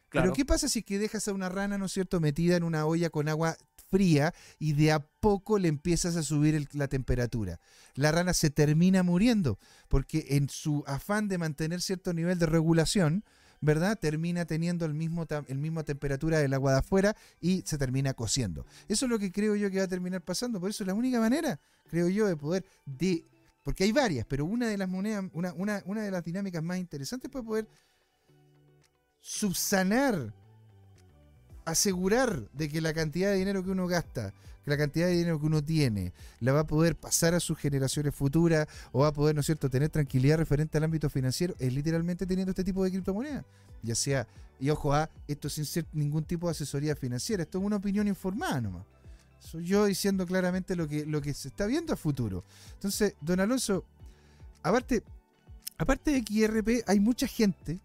[0.09, 0.25] Claro.
[0.25, 2.85] Pero ¿qué pasa si que dejas a una rana, ¿no es cierto?, metida en una
[2.85, 3.57] olla con agua
[3.89, 7.59] fría y de a poco le empiezas a subir el- la temperatura.
[7.95, 9.57] La rana se termina muriendo
[9.87, 13.23] porque en su afán de mantener cierto nivel de regulación,
[13.61, 13.97] ¿verdad?
[13.97, 18.65] Termina teniendo el mismo, el mismo temperatura del agua de afuera y se termina cociendo.
[18.87, 20.59] Eso es lo que creo yo que va a terminar pasando.
[20.59, 21.59] Por eso es la única manera,
[21.89, 22.65] creo yo, de poder...
[22.85, 23.25] De,
[23.63, 26.79] porque hay varias, pero una de las monedas, una, una, una de las dinámicas más
[26.79, 27.67] interesantes para poder
[29.19, 30.33] subsanar,
[31.71, 35.39] asegurar de que la cantidad de dinero que uno gasta, que la cantidad de dinero
[35.39, 39.13] que uno tiene, la va a poder pasar a sus generaciones futuras o va a
[39.13, 42.83] poder, ¿no es cierto?, tener tranquilidad referente al ámbito financiero, es literalmente teniendo este tipo
[42.83, 43.45] de criptomonedas.
[43.81, 44.27] Ya sea,
[44.59, 48.07] y ojo, a esto sin ser ningún tipo de asesoría financiera, esto es una opinión
[48.07, 48.85] informada nomás.
[49.39, 52.43] Soy yo diciendo claramente lo que, lo que se está viendo a futuro.
[52.73, 53.83] Entonces, don Alonso,
[54.61, 55.03] aparte,
[55.79, 57.79] aparte de XRP, hay mucha gente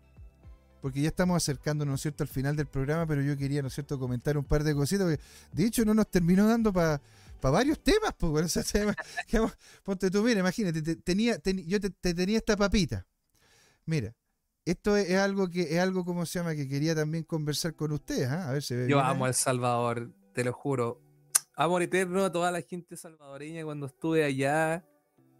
[0.86, 3.66] porque ya estamos acercándonos, ¿no es cierto?, al final del programa, pero yo quería, ¿no
[3.66, 5.20] es cierto?, comentar un par de cositas, porque
[5.50, 7.02] de hecho no nos terminó dando para
[7.42, 8.94] varios temas, pues, bueno, o sea, tema-
[9.26, 13.04] digamos, ponte tú, mira, imagínate, te- tenía, ten- yo te, te tenía esta papita.
[13.84, 14.14] Mira,
[14.64, 17.90] esto es, es algo que, es algo, ¿cómo se llama?, que quería también conversar con
[17.90, 18.48] ustedes, ¿ah?
[18.50, 21.02] A ver, se ve Yo bien amo a El Salvador, te lo juro.
[21.56, 24.84] Amor eterno a toda la gente salvadoreña cuando estuve allá,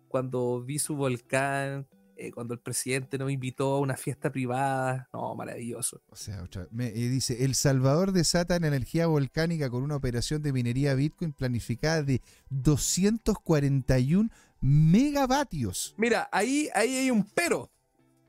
[0.08, 1.86] cuando vi su volcán,
[2.16, 5.08] eh, cuando el presidente nos invitó a una fiesta privada.
[5.12, 6.00] No, maravilloso.
[6.08, 10.42] O sea, otra- me- eh, dice, El Salvador desata en energía volcánica con una operación
[10.42, 15.94] de minería Bitcoin planificada de 241 megavatios.
[15.96, 17.70] Mira, ahí, ahí hay un pero.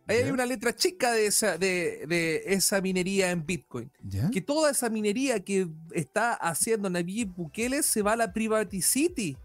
[0.10, 3.92] Ahí hay una letra chica de esa, de, de esa minería en Bitcoin.
[4.02, 4.30] ¿Ya?
[4.32, 9.36] Que toda esa minería que está haciendo Nayib Bukele se va a la Privaticity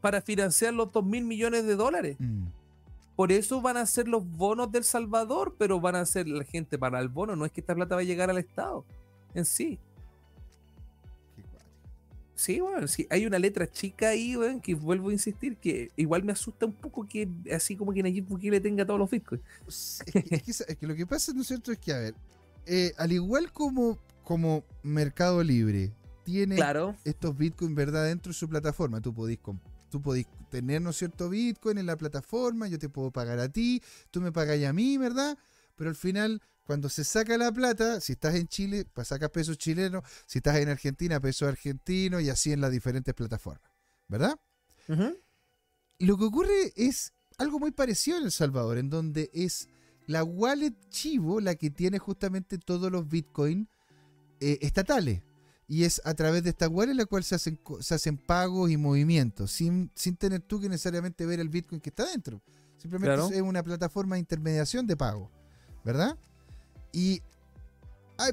[0.00, 2.14] para financiar los 2 mil millones de dólares.
[2.20, 2.46] Mm.
[3.18, 6.78] Por eso van a ser los bonos del Salvador, pero van a ser la gente
[6.78, 7.34] para el bono.
[7.34, 8.84] No es que esta plata va a llegar al Estado
[9.34, 9.76] en sí.
[12.36, 16.22] Sí, bueno, sí, hay una letra chica ahí, weón, que vuelvo a insistir, que igual
[16.22, 19.42] me asusta un poco que así como que Nayib Bukele tenga todos los bitcoins.
[19.66, 21.72] Es que, es que sa- es que lo que pasa, ¿no es cierto?
[21.72, 22.14] Es que, a ver,
[22.66, 25.90] eh, al igual como, como Mercado Libre
[26.22, 26.94] tiene Claro.
[27.04, 28.04] estos Bitcoin, ¿verdad?
[28.04, 29.00] Dentro de su plataforma.
[29.00, 29.40] Tú podís,
[29.90, 33.48] tú podís tener, ¿no es cierto?, Bitcoin en la plataforma, yo te puedo pagar a
[33.48, 35.38] ti, tú me pagas a mí, ¿verdad?
[35.76, 39.56] Pero al final, cuando se saca la plata, si estás en Chile, pues sacas pesos
[39.58, 43.70] chilenos, si estás en Argentina, pesos argentinos y así en las diferentes plataformas,
[44.08, 44.38] ¿verdad?
[45.98, 49.68] Lo que ocurre es algo muy parecido en El Salvador, en donde es
[50.06, 53.68] la wallet Chivo la que tiene justamente todos los Bitcoin
[54.40, 55.22] eh, estatales.
[55.70, 58.78] Y es a través de esta wallet la cual se hacen, se hacen pagos y
[58.78, 62.40] movimientos, sin, sin tener tú que necesariamente ver el Bitcoin que está dentro.
[62.78, 63.30] Simplemente Claro.
[63.30, 65.30] es una plataforma de intermediación de pago,
[65.84, 66.16] ¿verdad?
[66.90, 67.20] Y
[68.16, 68.32] ay,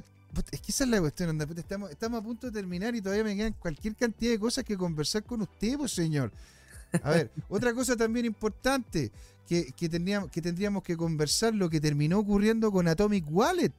[0.52, 3.36] es que esa es la cuestión, estamos, estamos a punto de terminar y todavía me
[3.36, 6.32] quedan cualquier cantidad de cosas que conversar con usted, pues señor.
[7.04, 9.12] A ver, otra cosa también importante
[9.48, 13.74] que, que, tendríamos, que tendríamos que conversar, lo que terminó ocurriendo con Atomic Wallet.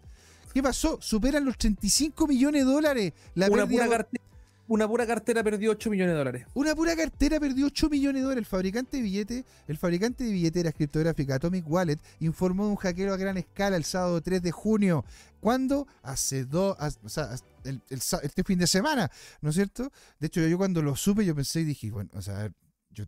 [0.57, 0.97] ¿Qué pasó?
[1.03, 3.13] Superan los 35 millones de dólares.
[3.35, 4.21] La Una pérdida- pura, carte-
[4.69, 6.47] una pura cartera perdió 8 millones de dólares.
[6.55, 8.41] una pura cartera perdió 8 millones de dólares.
[8.41, 13.13] El fabricante de billetes, el fabricante de billeteras criptográficas Atomic Wallet informó de un hackeo
[13.13, 15.05] a gran escala el sábado 3 de junio.
[15.41, 15.87] ¿Cuándo?
[16.03, 19.11] Hace dos, o sea, el, este fin de semana,
[19.43, 19.93] ¿no es cierto?
[20.19, 22.51] De hecho, yo cuando lo supe, yo pensé y dije, bueno, o sea,
[22.89, 23.05] yo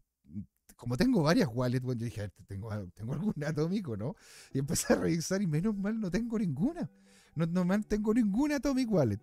[0.77, 4.17] como tengo varias wallets, bueno, yo dije, a ver, tengo, tengo algún atómico, ¿no?
[4.53, 6.91] Y empecé a revisar y menos mal no tengo ninguna.
[7.39, 9.21] No, no man- tengo ninguna Atomic Wallet.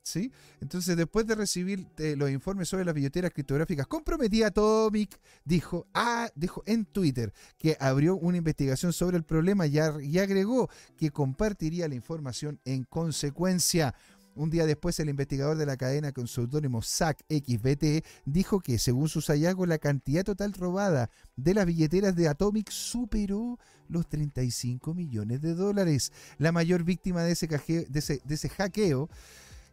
[0.00, 0.32] ¿Sí?
[0.62, 6.30] Entonces, después de recibir eh, los informes sobre las billeteras criptográficas comprometidas, Atomic dijo, ah,
[6.34, 9.78] dijo en Twitter que abrió una investigación sobre el problema y
[10.18, 13.94] agregó que compartiría la información en consecuencia.
[14.38, 19.08] Un día después, el investigador de la cadena con seudónimo SAC XBT dijo que, según
[19.08, 23.58] sus hallazgos, la cantidad total robada de las billeteras de Atomic superó
[23.88, 26.12] los 35 millones de dólares.
[26.38, 29.10] La mayor víctima de ese, caje- de ese- de ese hackeo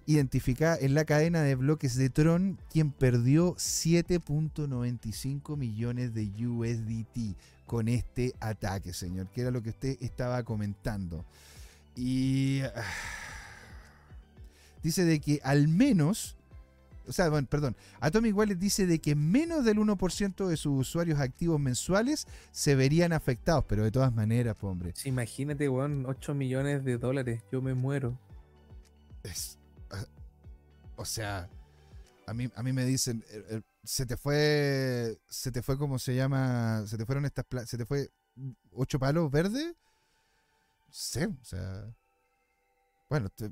[0.08, 7.36] identificada en la cadena de bloques de Tron, quien perdió 7.95 millones de USDT
[7.68, 11.24] con este ataque, señor, que era lo que usted estaba comentando.
[11.96, 12.84] Y ah,
[14.86, 16.38] dice de que al menos,
[17.08, 21.20] o sea, bueno, perdón, Atomic Wallet dice de que menos del 1% de sus usuarios
[21.20, 26.34] activos mensuales se verían afectados, pero de todas maneras, pues, hombre, Sí, imagínate, weón, 8
[26.34, 27.44] millones de dólares.
[27.52, 28.18] Yo me muero.
[29.24, 29.58] es,
[29.92, 30.06] ah,
[30.96, 31.50] o sea,
[32.28, 36.00] a mí, a mí me dicen, eh, eh, se te fue, se te fue, ¿cómo
[36.00, 36.84] se llama?
[36.88, 38.10] Se te fueron estas, se te fue
[38.72, 39.76] ocho palos verdes.
[40.92, 41.94] Sí, o sea,
[43.10, 43.52] bueno, te-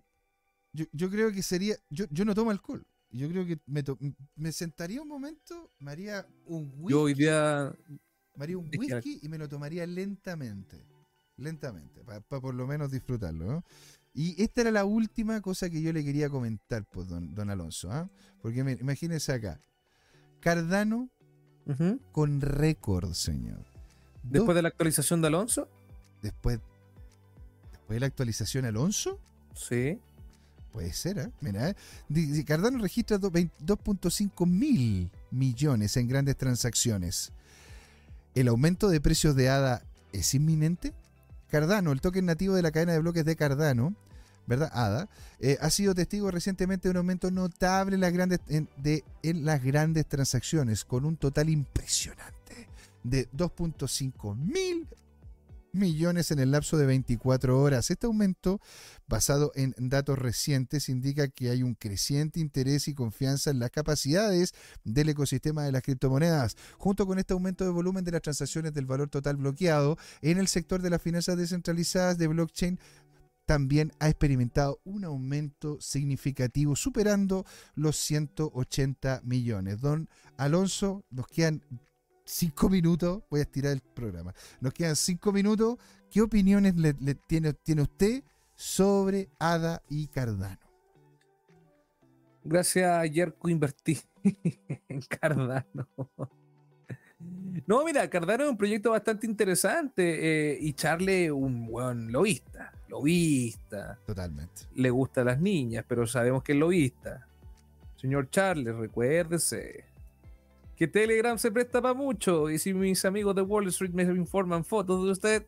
[0.73, 2.85] yo, yo creo que sería, yo, yo no tomo alcohol.
[3.11, 3.97] Yo creo que me, to-
[4.35, 7.71] me sentaría un momento, me haría un whisky, Yo hoy día.
[8.35, 10.83] me haría un whisky y me lo tomaría lentamente.
[11.37, 13.63] Lentamente, para por lo menos disfrutarlo, ¿no?
[14.13, 17.91] Y esta era la última cosa que yo le quería comentar, pues, don, don Alonso,
[17.91, 18.07] ¿ah?
[18.41, 19.59] Porque mire, imagínense acá.
[20.39, 21.09] Cardano
[22.11, 23.63] con récord, señor.
[24.21, 25.69] Dos- Después de la actualización de Alonso.
[26.21, 26.59] después,
[27.71, 29.19] después de la actualización Alonso,
[29.55, 29.99] Sí.
[30.73, 31.29] Puede ser, ¿eh?
[31.39, 32.43] Mira, ¿eh?
[32.45, 37.31] Cardano registra do- 20 2.5 mil millones en grandes transacciones.
[38.35, 40.93] ¿El aumento de precios de ADA es inminente?
[41.49, 43.95] Cardano, el token nativo de la cadena de bloques de Cardano,
[44.47, 44.71] ¿verdad?
[44.73, 45.07] ADA,
[45.39, 49.45] eh, ha sido testigo recientemente de un aumento notable en las grandes, en, de, en
[49.45, 52.67] las grandes transacciones, con un total impresionante
[53.03, 54.87] de 2.5 mil
[55.73, 57.89] millones en el lapso de 24 horas.
[57.89, 58.61] Este aumento,
[59.07, 64.53] basado en datos recientes, indica que hay un creciente interés y confianza en las capacidades
[64.83, 66.55] del ecosistema de las criptomonedas.
[66.77, 70.47] Junto con este aumento de volumen de las transacciones del valor total bloqueado en el
[70.47, 72.79] sector de las finanzas descentralizadas de blockchain,
[73.45, 77.45] también ha experimentado un aumento significativo, superando
[77.75, 79.81] los 180 millones.
[79.81, 81.61] Don Alonso, nos quedan
[82.33, 84.33] cinco minutos, voy a estirar el programa.
[84.59, 85.77] Nos quedan cinco minutos.
[86.09, 88.23] ¿Qué opiniones le, le tiene, tiene usted
[88.55, 90.59] sobre ADA y Cardano?
[92.43, 93.99] Gracias a Yerko invertí
[94.89, 95.87] en Cardano.
[97.65, 103.97] No, mira, Cardano es un proyecto bastante interesante eh, y Charlie un buen lobista, lobista.
[104.05, 104.63] Totalmente.
[104.75, 107.25] Le gusta a las niñas, pero sabemos que es lobista.
[107.95, 109.92] Señor Charlie, recuérdese
[110.83, 114.65] que Telegram se presta para mucho y si mis amigos de Wall Street me informan
[114.65, 115.45] fotos de usted,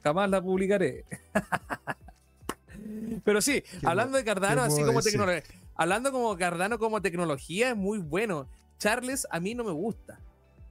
[0.00, 1.04] jamás la publicaré.
[3.24, 5.42] pero sí, ¿Qué hablando de Cardano, así como tecnología,
[5.74, 8.48] hablando como Cardano como tecnología, es muy bueno.
[8.78, 10.20] Charles a mí no me gusta.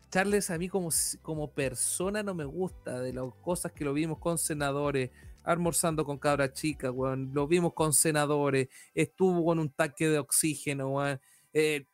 [0.09, 0.91] Charles a mí como,
[1.21, 5.09] como persona no me gusta, de las cosas que lo vimos con senadores,
[5.43, 7.31] almorzando con cabras chicas, weón.
[7.33, 11.19] Lo vimos con senadores, estuvo con un tanque de oxígeno, weón.
[11.51, 11.85] Eh,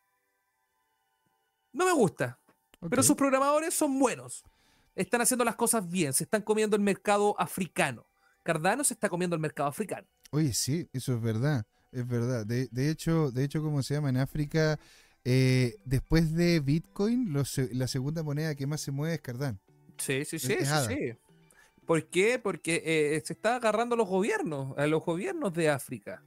[1.76, 2.38] no me gusta,
[2.88, 4.44] pero sus programadores son buenos.
[4.94, 8.06] Están haciendo las cosas bien, se están comiendo el mercado africano.
[8.42, 10.06] Cardano se está comiendo el mercado africano.
[10.30, 12.46] Oye, sí, eso es verdad, es verdad.
[12.46, 14.78] De, de hecho, de hecho, como se llama en África,
[15.24, 19.60] eh, después de Bitcoin, la segunda moneda que más se mueve es Cardán.
[19.98, 21.12] Sí, sí, sí, sí, sí.
[21.84, 22.38] ¿Por qué?
[22.38, 26.22] Porque eh, se está agarrando a los gobiernos, a los gobiernos de África.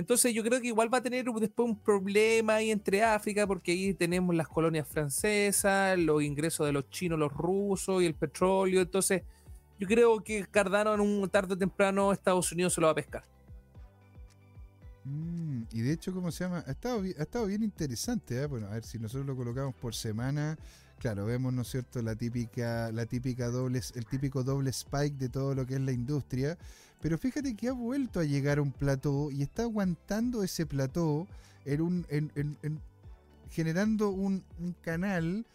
[0.00, 3.72] Entonces yo creo que igual va a tener después un problema ahí entre África, porque
[3.72, 8.80] ahí tenemos las colonias francesas, los ingresos de los chinos, los rusos y el petróleo.
[8.80, 9.22] Entonces
[9.78, 12.96] yo creo que Cardano en un tarde o temprano Estados Unidos se lo va a
[12.96, 13.22] pescar.
[15.04, 16.64] Mm, y de hecho, ¿cómo se llama?
[16.66, 18.46] Ha estado, ha estado bien interesante, ¿eh?
[18.46, 20.58] Bueno, a ver si nosotros lo colocamos por semana.
[20.98, 25.30] Claro, vemos, ¿no es cierto?, la típica, la típica doble, el típico doble spike de
[25.30, 26.58] todo lo que es la industria.
[27.00, 31.26] Pero fíjate que ha vuelto a llegar a un plató y está aguantando ese plató
[31.64, 32.80] en un, en- en- en-
[33.50, 35.46] generando un, un canal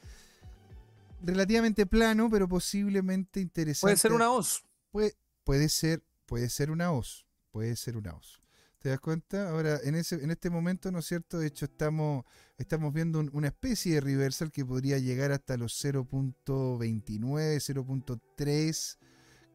[1.22, 3.82] relativamente plano, pero posiblemente interesante.
[3.86, 4.64] Puede ser una hoz.
[4.92, 8.42] Puede, puede ser, puede ser una hoz, puede ser una hoz.
[8.80, 9.50] ¿Te das cuenta?
[9.50, 11.40] Ahora, en ese, en este momento, ¿no es cierto?
[11.40, 12.24] De hecho, estamos,
[12.58, 18.98] estamos viendo un- una especie de reversal que podría llegar hasta los 0.29, 0.3.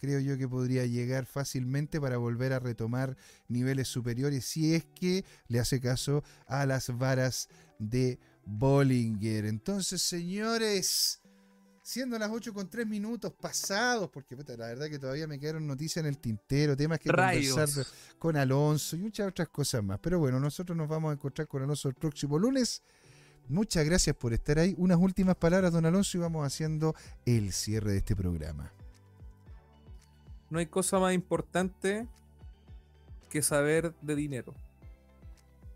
[0.01, 3.17] Creo yo que podría llegar fácilmente para volver a retomar
[3.49, 7.49] niveles superiores si es que le hace caso a las varas
[7.79, 9.45] de Bollinger.
[9.45, 11.21] Entonces, señores,
[11.83, 15.67] siendo las 8 con 3 minutos pasados, porque puta, la verdad que todavía me quedaron
[15.67, 17.53] noticias en el tintero, temas que Rayos.
[17.55, 17.87] conversar
[18.19, 19.99] con Alonso y muchas otras cosas más.
[20.01, 22.83] Pero bueno, nosotros nos vamos a encontrar con Alonso el próximo lunes.
[23.49, 24.75] Muchas gracias por estar ahí.
[24.79, 26.95] Unas últimas palabras, don Alonso, y vamos haciendo
[27.27, 28.73] el cierre de este programa.
[30.51, 32.07] No hay cosa más importante
[33.31, 34.55] que saber de dinero.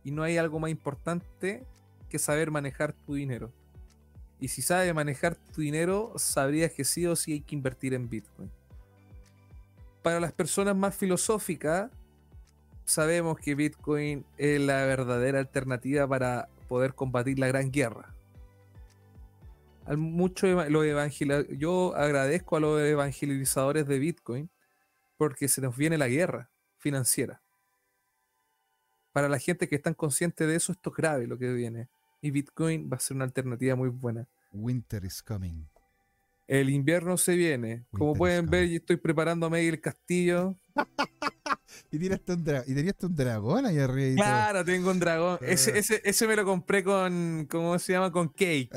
[0.02, 1.64] Y no hay algo más importante
[2.10, 3.52] que saber manejar tu dinero.
[4.40, 8.08] Y si sabes manejar tu dinero, sabrías que sí o sí hay que invertir en
[8.08, 8.50] Bitcoin.
[10.02, 11.90] Para las personas más filosóficas,
[12.84, 18.14] sabemos que Bitcoin es la verdadera alternativa para poder combatir la gran guerra.
[19.96, 24.50] Mucho eva- los evangela- yo agradezco a los evangelizadores de Bitcoin
[25.24, 27.40] porque se nos viene la guerra financiera.
[29.12, 31.88] Para la gente que están consciente de eso, esto es grave lo que viene.
[32.20, 34.26] Y Bitcoin va a ser una alternativa muy buena.
[34.52, 35.64] Winter is coming.
[36.46, 37.86] El invierno se viene.
[37.90, 40.56] Como Winter pueden ver, yo estoy preparándome ahí el castillo.
[41.90, 44.12] Y tiraste un, y tenías un dragón ahí arriba.
[44.12, 44.24] y todo.
[44.24, 45.38] Claro, tengo un dragón.
[45.40, 45.46] Ah.
[45.46, 48.12] Ese, ese, ese me lo compré con, ¿cómo se llama?
[48.12, 48.70] Con cake.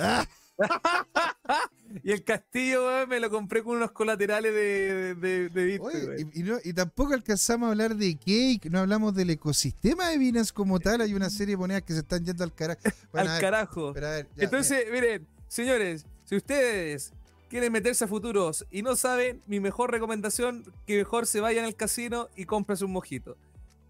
[2.03, 5.95] Y el castillo weón, me lo compré con unos colaterales de, de, de Bitcoin.
[5.95, 6.31] Oye, weón.
[6.33, 10.17] y, y no- y tampoco alcanzamos a hablar de Cake, no hablamos del ecosistema de
[10.17, 11.01] Binance como tal.
[11.01, 12.81] Hay una serie de monedas que se están yendo al carajo.
[13.11, 13.93] Bueno, Al ver, carajo.
[13.93, 17.13] ver, ya, Entonces, miren, señores, si ustedes
[17.49, 21.75] quieren meterse a futuros y no saben, mi mejor recomendación, que mejor se vayan al
[21.75, 23.37] casino y compren un mojito.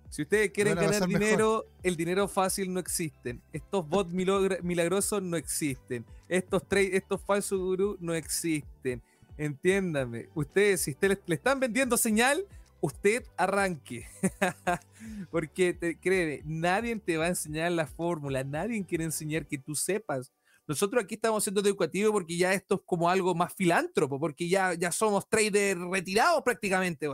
[0.10, 1.08] Si ustedes quieren ganar mejor.
[1.08, 3.42] dinero, el dinero fácil no existen.
[3.52, 6.06] Estos bots milagrosos no existen.
[6.30, 9.02] Estos trade, estos falsos gurús no existen.
[9.38, 10.30] Entiéndame.
[10.34, 12.46] Ustedes, si ustedes le están vendiendo señal,
[12.82, 14.08] usted arranque.
[15.32, 19.76] Porque te, créeme, nadie te va a enseñar la fórmula, nadie quiere enseñar que tú
[19.76, 20.32] sepas.
[20.68, 24.74] Nosotros aquí estamos siendo educativos porque ya esto es como algo más filántropo, porque ya,
[24.74, 27.08] ya somos traders retirados prácticamente.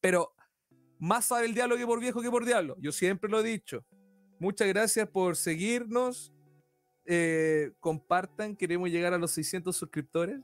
[0.00, 0.32] Pero
[1.00, 2.76] más sabe el diablo que por viejo que por diablo.
[2.78, 3.84] Yo siempre lo he dicho.
[4.38, 6.32] Muchas gracias por seguirnos.
[7.06, 10.40] Eh, compartan, queremos llegar a los 600 suscriptores.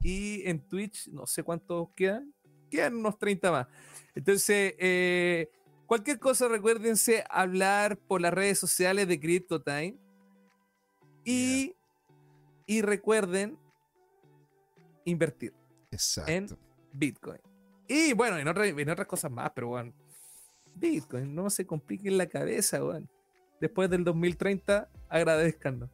[0.00, 2.32] Y en Twitch, no sé cuántos quedan.
[2.70, 3.66] Quedan unos 30 más.
[4.14, 5.48] Entonces, eh,
[5.86, 9.96] cualquier cosa, recuérdense hablar por las redes sociales de CryptoTime.
[11.24, 11.74] Y,
[12.66, 13.58] y recuerden
[15.04, 15.54] invertir
[15.90, 16.30] Exacto.
[16.30, 16.46] en
[16.92, 17.47] Bitcoin.
[17.88, 19.92] Y bueno, en, otra- en otras cosas más, pero bueno.
[20.74, 23.08] Bitcoin, no se compliquen la cabeza, weón.
[23.60, 25.88] Después del 2030, agradezcanos.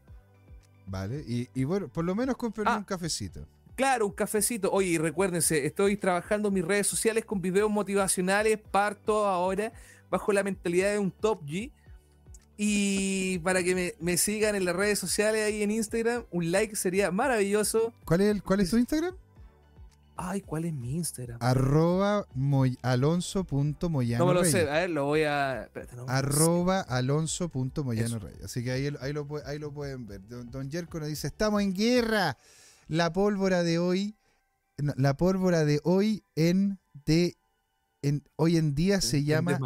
[0.87, 2.77] Vale, y, y bueno, por lo menos compren Ah.
[2.77, 3.47] un cafecito.
[3.77, 4.71] Claro, un cafecito.
[4.71, 8.59] Oye, y recuérdense, estoy trabajando mis redes sociales con videos motivacionales.
[8.71, 9.73] Parto ahora
[10.11, 11.73] bajo la mentalidad de un top G.
[12.57, 16.77] Y para que me, me sigan en las redes sociales ahí en Instagram, un like
[16.77, 17.93] sería maravilloso.
[18.05, 19.17] ¿Cuál es, el, cuál es tu Instagram?
[20.17, 21.39] Ay, ¿cuál es mi Instagram?
[21.41, 24.69] Arroba moy- alonso.moyano no me lo sé.
[24.71, 25.65] A ver, lo voy a.
[25.65, 26.07] espérate, no.
[26.09, 28.19] Arroba alonso.moyano.
[28.19, 28.45] Reyes.
[28.45, 30.27] Así que ahí, ahí, lo, ahí lo pueden ver.
[30.29, 32.37] Don, don Yerko nos dice, estamos en guerra.
[32.87, 34.15] La pólvora de hoy,
[34.79, 37.37] no, la pólvora de hoy en de
[38.03, 39.59] en, hoy en día se llama.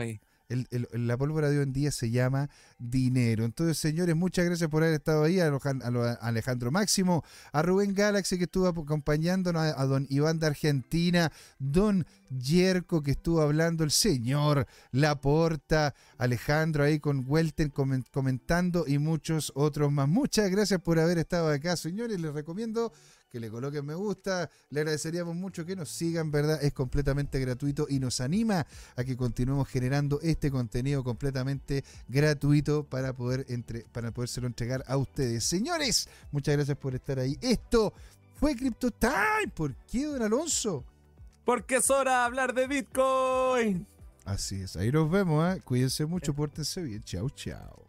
[0.48, 3.44] El- la pólvora de hoy en día se llama dinero.
[3.44, 5.40] Entonces, señores, muchas gracias por haber estado ahí.
[5.40, 7.22] A, a Alejandro Máximo,
[7.52, 13.40] a Rubén Galaxy que estuvo acompañándonos, a, don Iván de Argentina, don Yerko que estuvo
[13.42, 20.08] hablando, el señor Laporta, Alejandro ahí con Welten comen- comentando y muchos otros más.
[20.08, 22.20] Muchas gracias por haber estado acá, señores.
[22.20, 22.92] Les recomiendo
[23.30, 24.50] que le coloquen me gusta.
[24.70, 26.62] Le agradeceríamos mucho que nos sigan, ¿verdad?
[26.62, 28.66] Es completamente gratuito y nos anima
[28.96, 34.96] a que continuemos generando este contenido completamente gratuito para poder entre, para podérselo entregar a
[34.96, 35.44] ustedes.
[35.44, 37.36] Señores, muchas gracias por estar ahí.
[37.40, 37.92] Esto
[38.38, 39.52] fue Crypto Time.
[39.54, 40.84] ¿Por qué, don Alonso?
[41.44, 43.86] Porque es hora de hablar de Bitcoin.
[44.24, 45.60] Así es, ahí nos vemos, ¿eh?
[45.64, 47.02] Cuídense mucho, pórtense bien.
[47.02, 47.88] Chao, chao.